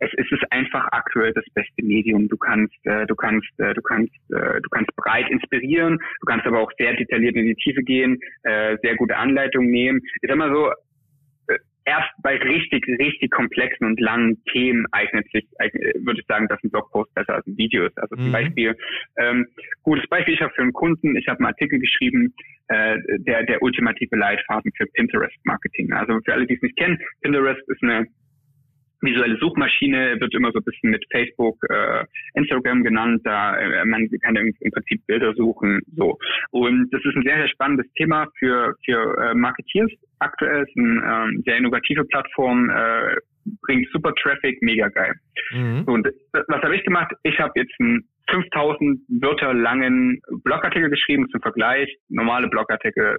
[0.00, 2.28] es, es ist einfach aktuell das beste Medium.
[2.28, 6.46] Du kannst, äh, du kannst, äh, du kannst, äh, du kannst breit inspirieren, du kannst
[6.46, 10.00] aber auch sehr detailliert in die Tiefe gehen, äh, sehr gute Anleitungen nehmen.
[10.22, 10.72] Ich sag mal so,
[11.84, 15.46] erst bei richtig, richtig komplexen und langen Themen eignet sich,
[15.94, 17.98] würde ich sagen, dass ein Blogpost besser als ein Video ist.
[17.98, 18.32] Also zum mhm.
[18.32, 18.76] Beispiel,
[19.18, 19.46] ähm,
[19.82, 22.34] gutes Beispiel, ich habe für einen Kunden, ich habe einen Artikel geschrieben,
[22.68, 25.92] äh, der, der ultimative Leitfaden für Pinterest-Marketing.
[25.92, 28.06] Also für alle, die es nicht kennen, Pinterest ist eine
[29.02, 32.04] visuelle Suchmaschine wird immer so ein bisschen mit Facebook, äh,
[32.34, 33.22] Instagram genannt.
[33.24, 35.80] Da äh, man kann im, im Prinzip Bilder suchen.
[35.96, 36.18] So
[36.50, 39.90] und das ist ein sehr sehr spannendes Thema für für äh, Marketeers.
[40.20, 42.70] Aktuell ist eine ähm, sehr innovative Plattform.
[42.70, 43.16] Äh,
[43.62, 45.14] bringt super Traffic, mega geil.
[45.52, 45.84] Mhm.
[45.86, 47.12] Und was habe ich gemacht?
[47.22, 51.88] Ich habe jetzt einen 5000 Wörter langen Blogartikel geschrieben zum Vergleich.
[52.08, 53.16] Normale Blogartikel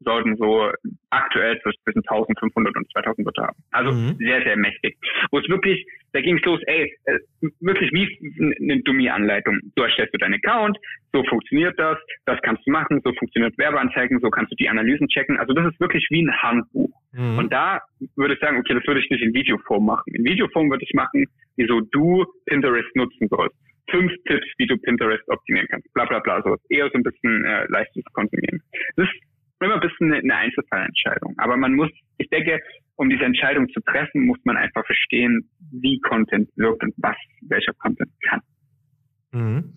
[0.00, 0.70] sollten so
[1.10, 3.62] aktuell zwischen 1500 und 2000 Wörter haben.
[3.70, 4.16] Also mhm.
[4.18, 4.96] sehr, sehr mächtig.
[5.30, 7.18] Wo es wirklich, da ging es los, ey, äh,
[7.60, 9.58] wirklich wie eine Dummy-Anleitung.
[9.74, 10.78] Du erstellst du deinen Account,
[11.12, 15.08] so funktioniert das, das kannst du machen, so funktioniert Werbeanzeigen, so kannst du die Analysen
[15.08, 15.38] checken.
[15.38, 16.90] Also das ist wirklich wie ein Handbuch.
[17.12, 17.38] Mhm.
[17.38, 17.80] Und da
[18.16, 20.14] würde ich sagen, okay, das würde ich nicht in Videoform machen.
[20.14, 21.26] In Videoform würde ich machen,
[21.56, 23.56] wieso du Pinterest nutzen sollst
[23.90, 25.92] fünf Tipps, wie du Pinterest optimieren kannst.
[25.94, 26.42] Bla bla bla.
[26.42, 28.62] So eher so ein bisschen äh, leichtes Konsumieren.
[28.96, 29.29] Das ist
[29.60, 31.34] immer ein bisschen eine Einzelfallentscheidung.
[31.38, 32.60] Aber man muss, ich denke,
[32.96, 37.72] um diese Entscheidung zu treffen, muss man einfach verstehen, wie Content wirkt und was welcher
[37.74, 38.40] Content kann.
[39.32, 39.74] Mhm.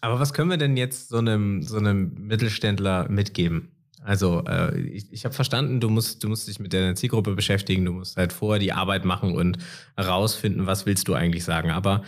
[0.00, 3.70] Aber was können wir denn jetzt so einem, so einem Mittelständler mitgeben?
[4.04, 7.84] Also äh, ich, ich habe verstanden, du musst, du musst dich mit deiner Zielgruppe beschäftigen,
[7.84, 9.58] du musst halt vorher die Arbeit machen und
[9.96, 11.70] herausfinden, was willst du eigentlich sagen.
[11.70, 12.02] Aber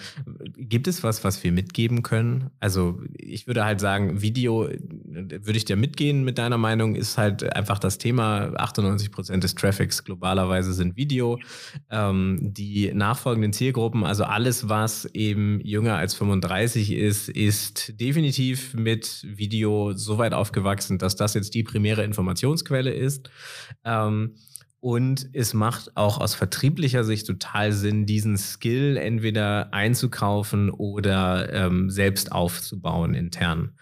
[0.56, 2.50] gibt es was, was wir mitgeben können?
[2.58, 7.54] Also ich würde halt sagen, Video, würde ich dir mitgehen mit deiner Meinung, ist halt
[7.54, 8.52] einfach das Thema.
[8.56, 11.38] 98 Prozent des Traffics globalerweise sind Video.
[11.90, 19.24] Ähm, die nachfolgenden Zielgruppen, also alles, was eben jünger als 35 ist, ist definitiv mit
[19.28, 23.30] Video so weit aufgewachsen, dass das jetzt die primäre primäre Informationsquelle ist.
[23.84, 24.36] Ähm,
[24.80, 31.90] und es macht auch aus vertrieblicher Sicht total Sinn, diesen Skill entweder einzukaufen oder ähm,
[31.90, 33.72] selbst aufzubauen intern,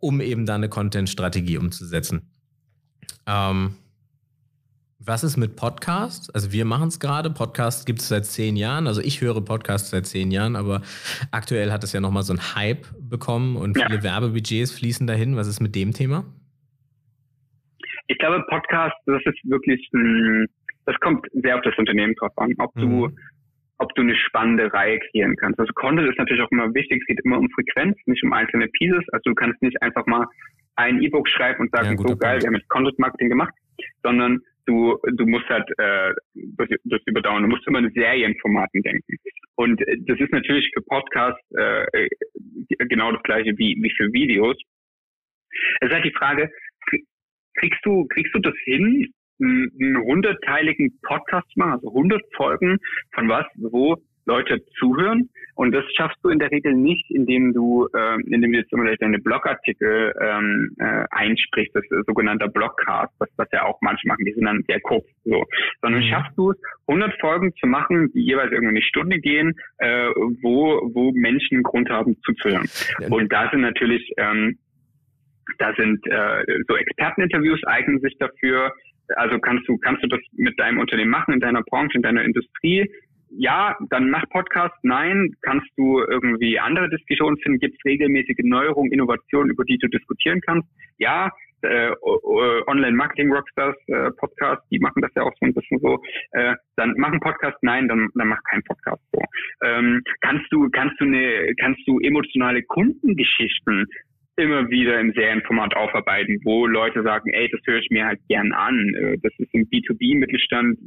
[0.00, 2.30] um eben da eine Content-Strategie umzusetzen.
[3.26, 3.76] Ähm,
[4.98, 6.30] was ist mit Podcasts?
[6.30, 7.30] Also wir machen es gerade.
[7.30, 8.86] Podcasts gibt es seit zehn Jahren.
[8.86, 10.82] Also ich höre Podcasts seit zehn Jahren, aber
[11.30, 14.02] aktuell hat es ja nochmal so einen Hype bekommen und viele ja.
[14.02, 15.36] Werbebudgets fließen dahin.
[15.36, 16.24] Was ist mit dem Thema?
[18.08, 20.46] Ich glaube, Podcast, das ist wirklich, ein,
[20.84, 22.54] das kommt sehr auf das Unternehmen drauf an.
[22.58, 23.18] Ob du, mhm.
[23.78, 25.58] ob du eine spannende Reihe kreieren kannst.
[25.58, 28.68] Also Content ist natürlich auch immer wichtig, es geht immer um Frequenz, nicht um einzelne
[28.68, 29.04] Pieces.
[29.12, 30.26] Also du kannst nicht einfach mal
[30.76, 33.54] ein E-Book schreiben und sagen, ja, so geil, wir haben jetzt Content Marketing gemacht,
[34.02, 37.42] sondern du, du musst halt äh, das, das überdauern.
[37.42, 39.16] Du musst immer in Serienformaten denken.
[39.56, 42.08] Und äh, das ist natürlich für Podcasts äh,
[42.88, 44.56] genau das gleiche wie, wie für Videos.
[45.80, 46.50] Es ist halt die Frage,
[47.56, 52.78] kriegst du, kriegst du das hin, einen hundertteiligen Podcast machen, also hundert Folgen
[53.12, 53.96] von was, wo
[54.26, 55.30] Leute zuhören.
[55.54, 58.80] Und das schaffst du in der Regel nicht, indem du, äh, indem du jetzt zum
[58.80, 64.06] Beispiel deine Blogartikel ähm, äh, einsprichst, das ist sogenannter Blogcast, was, was ja auch manche
[64.06, 65.44] machen, die sind dann sehr kurz, so.
[65.80, 66.08] Sondern mhm.
[66.08, 70.08] schaffst du es, 100 Folgen zu machen, die jeweils irgendwie eine Stunde gehen, äh,
[70.42, 72.68] wo, wo Menschen Grund haben zuzuhören.
[73.08, 74.58] Und da sind natürlich, ähm,
[75.58, 78.72] da sind äh, so Experteninterviews eignen sich dafür.
[79.16, 82.24] Also kannst du, kannst du das mit deinem Unternehmen machen, in deiner Branche, in deiner
[82.24, 82.90] Industrie?
[83.30, 84.74] Ja, dann mach Podcast.
[84.82, 87.58] Nein, kannst du irgendwie andere Diskussionen finden?
[87.58, 90.68] Gibt es regelmäßige Neuerungen, Innovationen, über die du diskutieren kannst?
[90.98, 91.30] Ja,
[91.62, 91.90] äh,
[92.66, 96.00] Online-Marketing-Rockstars äh, Podcast, die machen das ja auch so ein bisschen so.
[96.32, 99.20] Äh, dann mach einen Podcast, nein, dann, dann mach keinen Podcast so.
[99.64, 103.86] Ähm, kannst du, kannst du eine, kannst du emotionale Kundengeschichten
[104.36, 108.52] immer wieder im Serienformat aufarbeiten, wo Leute sagen, ey, das höre ich mir halt gern
[108.52, 108.94] an.
[108.94, 110.78] Äh, das ist im B2B-Mittelstand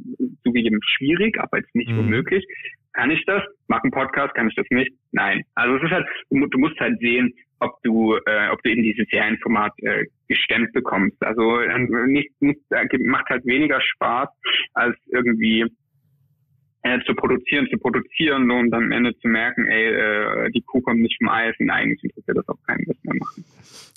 [0.44, 2.00] zugegeben schwierig, aber jetzt nicht mhm.
[2.00, 2.44] unmöglich.
[2.92, 3.42] Kann ich das?
[3.68, 4.92] Mach einen Podcast, kann ich das nicht?
[5.12, 5.42] Nein.
[5.54, 9.06] Also es ist halt, du, musst halt sehen, ob du, äh, ob du in dieses
[9.08, 11.22] Serienformat äh, gestemmt bekommst.
[11.22, 11.60] Also
[12.06, 12.60] nicht, nicht,
[13.00, 14.28] macht halt weniger Spaß
[14.74, 15.66] als irgendwie
[16.82, 21.00] äh, zu produzieren, zu produzieren und am Ende zu merken, ey, äh, die Kuh kommt
[21.00, 23.44] nicht vom Eis und eigentlich interessiert das auch keinen, was wir machen.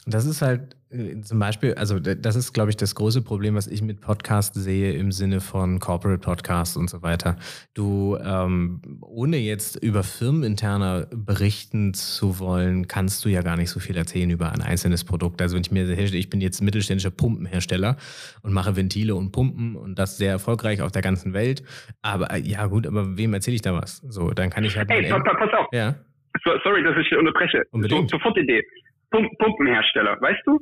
[0.05, 0.75] Das ist halt
[1.21, 4.93] zum Beispiel, also das ist, glaube ich, das große Problem, was ich mit Podcasts sehe
[4.93, 7.37] im Sinne von Corporate Podcasts und so weiter.
[7.73, 13.79] Du, ähm, ohne jetzt über firmeninterner berichten zu wollen, kannst du ja gar nicht so
[13.79, 15.41] viel erzählen über ein einzelnes Produkt.
[15.41, 17.97] Also wenn ich mir, ich bin jetzt mittelständischer Pumpenhersteller
[18.41, 21.63] und mache Ventile und Pumpen und das sehr erfolgreich auf der ganzen Welt.
[22.01, 23.97] Aber äh, ja gut, aber wem erzähle ich da was?
[23.97, 24.89] So, dann kann ich halt.
[24.89, 25.67] Hey, pass, pass auf.
[25.71, 25.95] Ja.
[26.43, 27.63] So, sorry, dass ich unterbreche.
[27.71, 28.09] Unbedingt.
[28.09, 28.63] So, sofort Idee.
[29.11, 30.59] Pumpenhersteller, weißt du?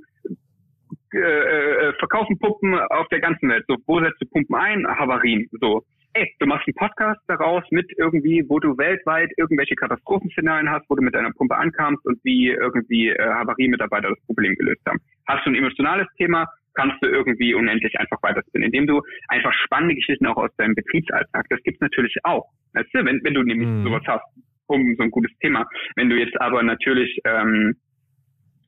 [1.14, 3.66] Äh, äh, verkaufen Pumpen auf der ganzen Welt.
[3.68, 4.88] So, wo setzt du Pumpen ein?
[4.88, 5.48] Havarien.
[5.60, 5.84] So.
[6.14, 10.96] Ey, du machst einen Podcast daraus mit irgendwie, wo du weltweit irgendwelche Katastrophenszenarien hast, wo
[10.96, 15.00] du mit deiner Pumpe ankamst und wie irgendwie äh, Havariemitarbeiter das Problem gelöst haben.
[15.28, 19.96] Hast du ein emotionales Thema, kannst du irgendwie unendlich einfach weiterspinnen, indem du einfach spannende
[19.96, 22.46] Geschichten auch aus deinem Betriebsalltag, das gibt's natürlich auch.
[22.74, 23.84] Weißt du, wenn, wenn du nämlich mhm.
[23.84, 24.26] sowas hast,
[24.68, 25.68] um so ein gutes Thema.
[25.96, 27.76] Wenn du jetzt aber natürlich ähm,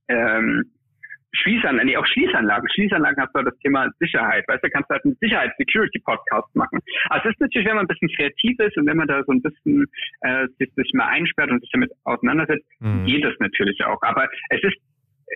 [0.09, 0.65] ähm,
[1.35, 2.69] Schließanlagen, nee, auch Schließanlagen.
[2.73, 4.45] Schließanlagen hast du das Thema Sicherheit.
[4.47, 6.79] Weißt du, kannst du halt einen Sicherheits-Security-Podcast machen.
[7.09, 9.31] Also es ist natürlich, wenn man ein bisschen kreativ ist und wenn man da so
[9.31, 9.85] ein bisschen
[10.21, 13.05] äh, sich, sich mal einsperrt und sich damit auseinandersetzt, mhm.
[13.05, 14.01] geht das natürlich auch.
[14.01, 14.77] Aber es ist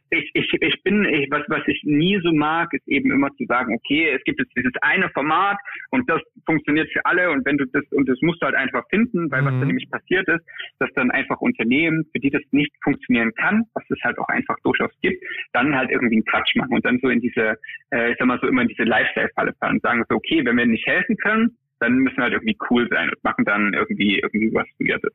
[0.10, 3.45] ich, ich, ich bin, ich, was, was ich nie so mag, ist eben immer zu
[3.45, 5.58] sagen, okay, es gibt jetzt dieses eine Format
[5.91, 8.84] und das funktioniert für alle und wenn du das, und das musst du halt einfach
[8.89, 9.45] finden, weil mhm.
[9.45, 10.45] was da nämlich passiert ist,
[10.80, 14.56] dass dann einfach Unternehmen, für die das nicht funktionieren kann, was es halt auch einfach
[14.64, 15.24] durchaus gibt,
[15.54, 17.58] dann halt irgendwie einen Quatsch machen und dann so in diese,
[17.91, 20.58] äh, ich sag mal so immer in diese Lifestyle-Falle fallen und sagen so, okay, wenn
[20.58, 24.20] wir nicht helfen können, dann müssen wir halt irgendwie cool sein und machen dann irgendwie,
[24.20, 25.14] irgendwie was Weirdes.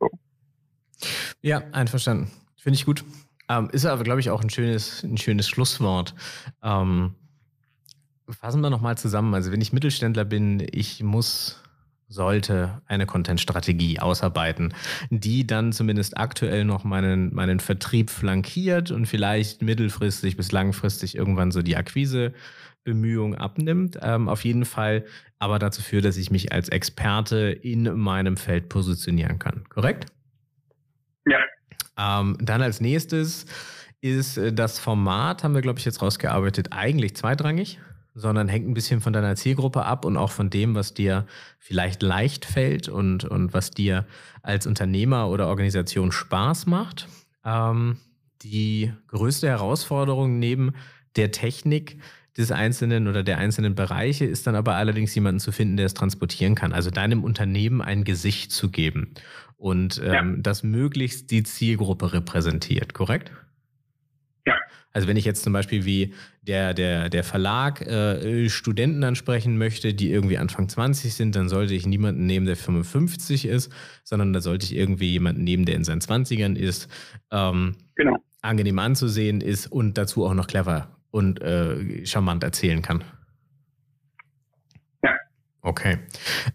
[0.00, 0.08] So.
[1.42, 2.30] Ja, einverstanden.
[2.56, 3.04] Finde ich gut.
[3.48, 6.14] Ähm, ist aber, glaube ich, auch ein schönes, ein schönes Schlusswort.
[6.62, 7.14] Ähm,
[8.28, 9.34] fassen wir nochmal zusammen.
[9.34, 11.62] Also, wenn ich Mittelständler bin, ich muss,
[12.08, 14.74] sollte eine Content-Strategie ausarbeiten,
[15.10, 21.50] die dann zumindest aktuell noch meinen, meinen Vertrieb flankiert und vielleicht mittelfristig bis langfristig irgendwann
[21.50, 22.32] so die Akquise
[22.84, 23.98] Bemühung abnimmt.
[24.00, 25.04] Ähm, auf jeden Fall
[25.38, 29.64] aber dazu führt, dass ich mich als Experte in meinem Feld positionieren kann.
[29.68, 30.06] Korrekt?
[31.98, 33.46] Ähm, dann als nächstes
[34.00, 37.80] ist äh, das Format, haben wir, glaube ich, jetzt rausgearbeitet, eigentlich zweitrangig,
[38.14, 41.26] sondern hängt ein bisschen von deiner Zielgruppe ab und auch von dem, was dir
[41.58, 44.06] vielleicht leicht fällt und, und was dir
[44.42, 47.08] als Unternehmer oder Organisation Spaß macht.
[47.44, 47.98] Ähm,
[48.42, 50.74] die größte Herausforderung neben
[51.16, 51.98] der Technik
[52.36, 55.94] des einzelnen oder der einzelnen Bereiche ist dann aber allerdings jemanden zu finden, der es
[55.94, 56.72] transportieren kann.
[56.72, 59.14] Also deinem Unternehmen ein Gesicht zu geben
[59.58, 60.36] und ähm, ja.
[60.38, 63.32] das möglichst die Zielgruppe repräsentiert, korrekt?
[64.46, 64.54] Ja.
[64.92, 69.92] Also wenn ich jetzt zum Beispiel wie der, der, der Verlag äh, Studenten ansprechen möchte,
[69.92, 73.70] die irgendwie Anfang 20 sind, dann sollte ich niemanden nehmen, der 55 ist,
[74.04, 76.88] sondern da sollte ich irgendwie jemanden nehmen, der in seinen 20ern ist,
[77.30, 78.16] ähm, genau.
[78.40, 83.04] angenehm anzusehen ist und dazu auch noch clever und äh, charmant erzählen kann.
[85.02, 85.14] Ja.
[85.62, 85.98] Okay.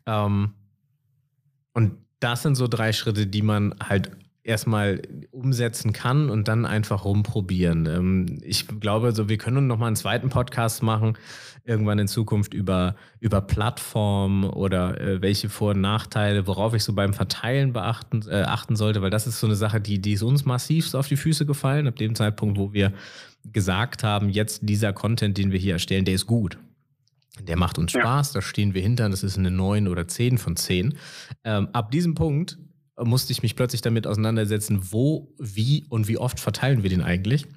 [0.06, 0.54] Ähm,
[1.74, 4.11] Und das sind so drei Schritte, die man halt
[4.43, 5.01] erstmal
[5.32, 7.86] umsetzen kann und dann einfach rumprobieren.
[7.86, 11.17] Ähm, ich glaube, so wir können noch mal einen zweiten Podcast machen
[11.65, 16.93] irgendwann in Zukunft über über Plattformen oder äh, welche Vor- und Nachteile, worauf ich so
[16.93, 20.24] beim Verteilen beachten äh, achten sollte, weil das ist so eine Sache, die die ist
[20.24, 22.91] uns massivst auf die Füße gefallen ab dem Zeitpunkt, wo wir
[23.51, 26.57] gesagt haben, jetzt dieser Content, den wir hier erstellen, der ist gut.
[27.41, 28.39] Der macht uns Spaß, ja.
[28.39, 30.95] da stehen wir hinter, das ist eine 9 oder 10 von 10.
[31.43, 32.59] Ähm, ab diesem Punkt
[32.97, 37.47] musste ich mich plötzlich damit auseinandersetzen, wo, wie und wie oft verteilen wir den eigentlich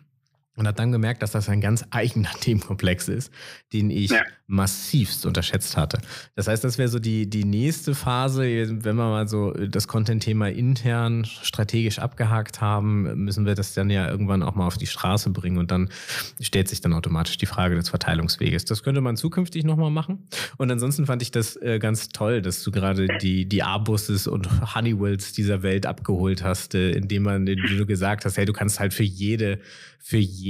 [0.56, 3.32] und hat dann gemerkt, dass das ein ganz eigener Themenkomplex ist,
[3.72, 4.22] den ich ja.
[4.46, 5.98] massivst unterschätzt hatte.
[6.34, 10.48] Das heißt, das wäre so die, die nächste Phase, wenn wir mal so das Content-Thema
[10.48, 15.30] intern strategisch abgehakt haben, müssen wir das dann ja irgendwann auch mal auf die Straße
[15.30, 15.90] bringen und dann
[16.40, 18.64] stellt sich dann automatisch die Frage des Verteilungsweges.
[18.64, 20.26] Das könnte man zukünftig nochmal machen.
[20.56, 24.74] Und ansonsten fand ich das äh, ganz toll, dass du gerade die, die Abusses und
[24.74, 28.80] Honeywells dieser Welt abgeholt hast, äh, indem man, indem du gesagt hast, hey, du kannst
[28.80, 29.58] halt für jede
[30.06, 30.45] für jede,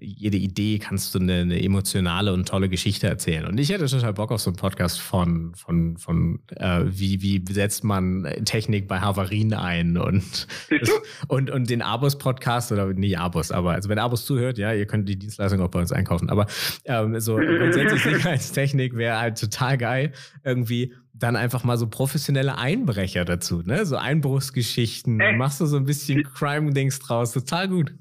[0.00, 3.46] jede Idee kannst du eine, eine, emotionale und tolle Geschichte erzählen.
[3.46, 7.52] Und ich hätte total Bock auf so einen Podcast von, von, von äh, wie, wie
[7.52, 10.90] setzt man Technik bei Havarien ein und, das,
[11.28, 15.08] und, und den Abus-Podcast oder nie Abus, aber also wenn Abus zuhört, ja, ihr könnt
[15.08, 16.30] die Dienstleistung auch bei uns einkaufen.
[16.30, 16.46] Aber
[16.84, 20.12] ähm, so grundsätzlich Sicherheitstechnik wäre halt total geil.
[20.44, 23.84] Irgendwie dann einfach mal so professionelle Einbrecher dazu, ne?
[23.84, 25.18] So Einbruchsgeschichten.
[25.18, 25.32] Äh.
[25.32, 27.32] Machst du so ein bisschen Crime-Dings draus.
[27.32, 27.92] Total gut.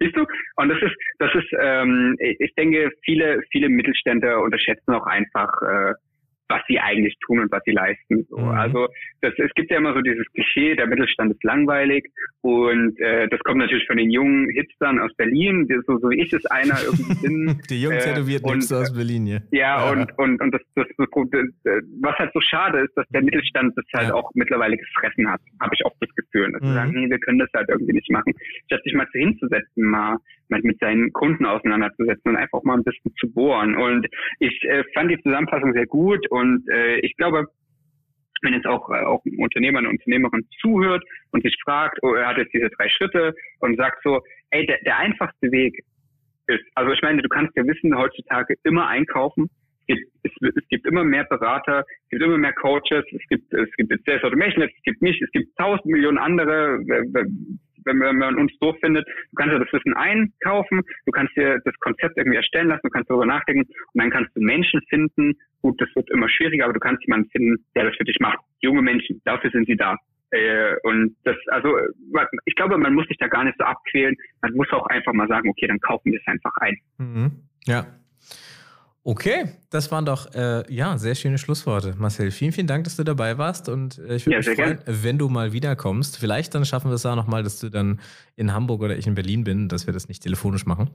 [0.00, 0.26] Siehst du?
[0.56, 5.94] Und das ist, das ist, ähm, ich denke, viele, viele Mittelständler unterschätzen auch einfach, äh,
[6.50, 8.26] was sie eigentlich tun und was sie leisten.
[8.28, 8.38] So.
[8.38, 8.48] Mhm.
[8.50, 8.88] Also
[9.22, 12.04] das, es gibt ja immer so dieses Klischee, der Mittelstand ist langweilig
[12.42, 16.32] und äh, das kommt natürlich von den jungen Hipstern aus Berlin, so, so wie ich
[16.32, 17.60] es einer irgendwie bin.
[17.70, 19.38] Die jungen tätowierten äh, Hipster aus Berlin, ja.
[19.52, 19.92] Ja, ja.
[19.92, 21.08] und, und, und das, das, das,
[22.00, 24.14] was halt so schade ist, dass der Mittelstand das halt ja.
[24.14, 26.50] auch mittlerweile gefressen hat, habe ich auch das Gefühl.
[26.52, 26.66] Dass mhm.
[26.66, 28.34] sie sagen, nee, wir können das halt irgendwie nicht machen.
[28.66, 33.12] Statt sich mal zu hinzusetzen, mal mit seinen Kunden auseinanderzusetzen und einfach mal ein bisschen
[33.20, 33.76] zu bohren.
[33.76, 34.06] Und
[34.40, 36.39] ich äh, fand die Zusammenfassung sehr gut und
[36.70, 37.46] äh, ich glaube,
[38.42, 42.28] wenn jetzt auch, äh, auch ein Unternehmer, eine Unternehmerin zuhört und sich fragt, oh, er
[42.28, 44.20] hat jetzt diese drei Schritte und sagt so,
[44.50, 45.82] ey, der, der einfachste Weg
[46.46, 50.68] ist, also ich meine, du kannst ja wissen, heutzutage immer einkaufen, es gibt, es, es
[50.68, 54.62] gibt immer mehr Berater, es gibt immer mehr Coaches, es gibt, es gibt Sales Automation,
[54.62, 56.80] es gibt mich, es gibt tausend Millionen andere,
[57.84, 61.74] wenn man uns doof findet, du kannst ja das Wissen einkaufen, du kannst dir das
[61.80, 65.34] Konzept irgendwie erstellen lassen, du kannst darüber nachdenken und dann kannst du Menschen finden.
[65.62, 68.38] Gut, das wird immer schwieriger, aber du kannst jemanden finden, der das für dich macht.
[68.60, 69.96] Junge Menschen, dafür sind sie da.
[70.30, 71.76] Äh, und das, also,
[72.44, 74.16] ich glaube, man muss sich da gar nicht so abquälen.
[74.42, 76.76] Man muss auch einfach mal sagen, okay, dann kaufen wir es einfach ein.
[76.98, 77.30] Mhm.
[77.66, 77.84] Ja,
[79.02, 82.30] Okay, das waren doch äh, ja sehr schöne Schlussworte, Marcel.
[82.30, 85.02] Vielen, vielen Dank, dass du dabei warst und äh, ich würde ja, mich freuen, gern.
[85.02, 86.18] wenn du mal wiederkommst.
[86.18, 88.00] Vielleicht dann schaffen wir es auch nochmal, dass du dann
[88.36, 90.90] in Hamburg oder ich in Berlin bin, dass wir das nicht telefonisch machen.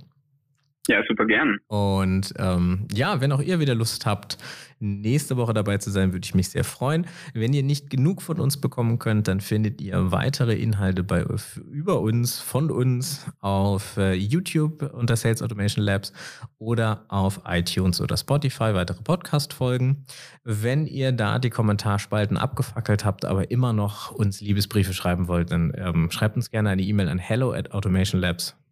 [0.87, 1.57] Ja, super gern.
[1.67, 4.37] Und ähm, ja, wenn auch ihr wieder Lust habt,
[4.79, 7.07] nächste Woche dabei zu sein, würde ich mich sehr freuen.
[7.33, 11.25] Wenn ihr nicht genug von uns bekommen könnt, dann findet ihr weitere Inhalte bei,
[11.71, 16.13] über uns, von uns auf äh, YouTube unter Sales Automation Labs
[16.59, 20.05] oder auf iTunes oder Spotify weitere Podcast-Folgen.
[20.43, 25.73] Wenn ihr da die Kommentarspalten abgefackelt habt, aber immer noch uns Liebesbriefe schreiben wollt, dann
[25.75, 27.73] ähm, schreibt uns gerne eine E-Mail an hello at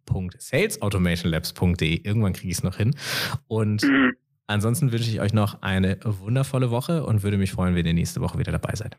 [0.06, 2.02] www.salesautomationlabs.de.
[2.04, 2.94] Irgendwann kriege ich es noch hin.
[3.48, 4.14] Und mhm.
[4.46, 8.20] ansonsten wünsche ich euch noch eine wundervolle Woche und würde mich freuen, wenn ihr nächste
[8.20, 8.96] Woche wieder dabei seid.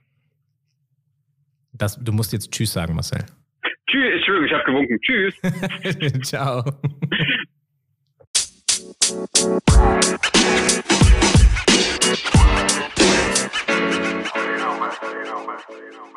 [1.74, 3.26] Das, du musst jetzt Tschüss sagen, Marcel.
[3.88, 5.00] Tschüss, Entschuldigung, ich habe gewunken.
[5.02, 5.36] Tschüss.
[6.28, 6.64] Ciao.
[14.46, 16.15] you know, man, you know, man, you know.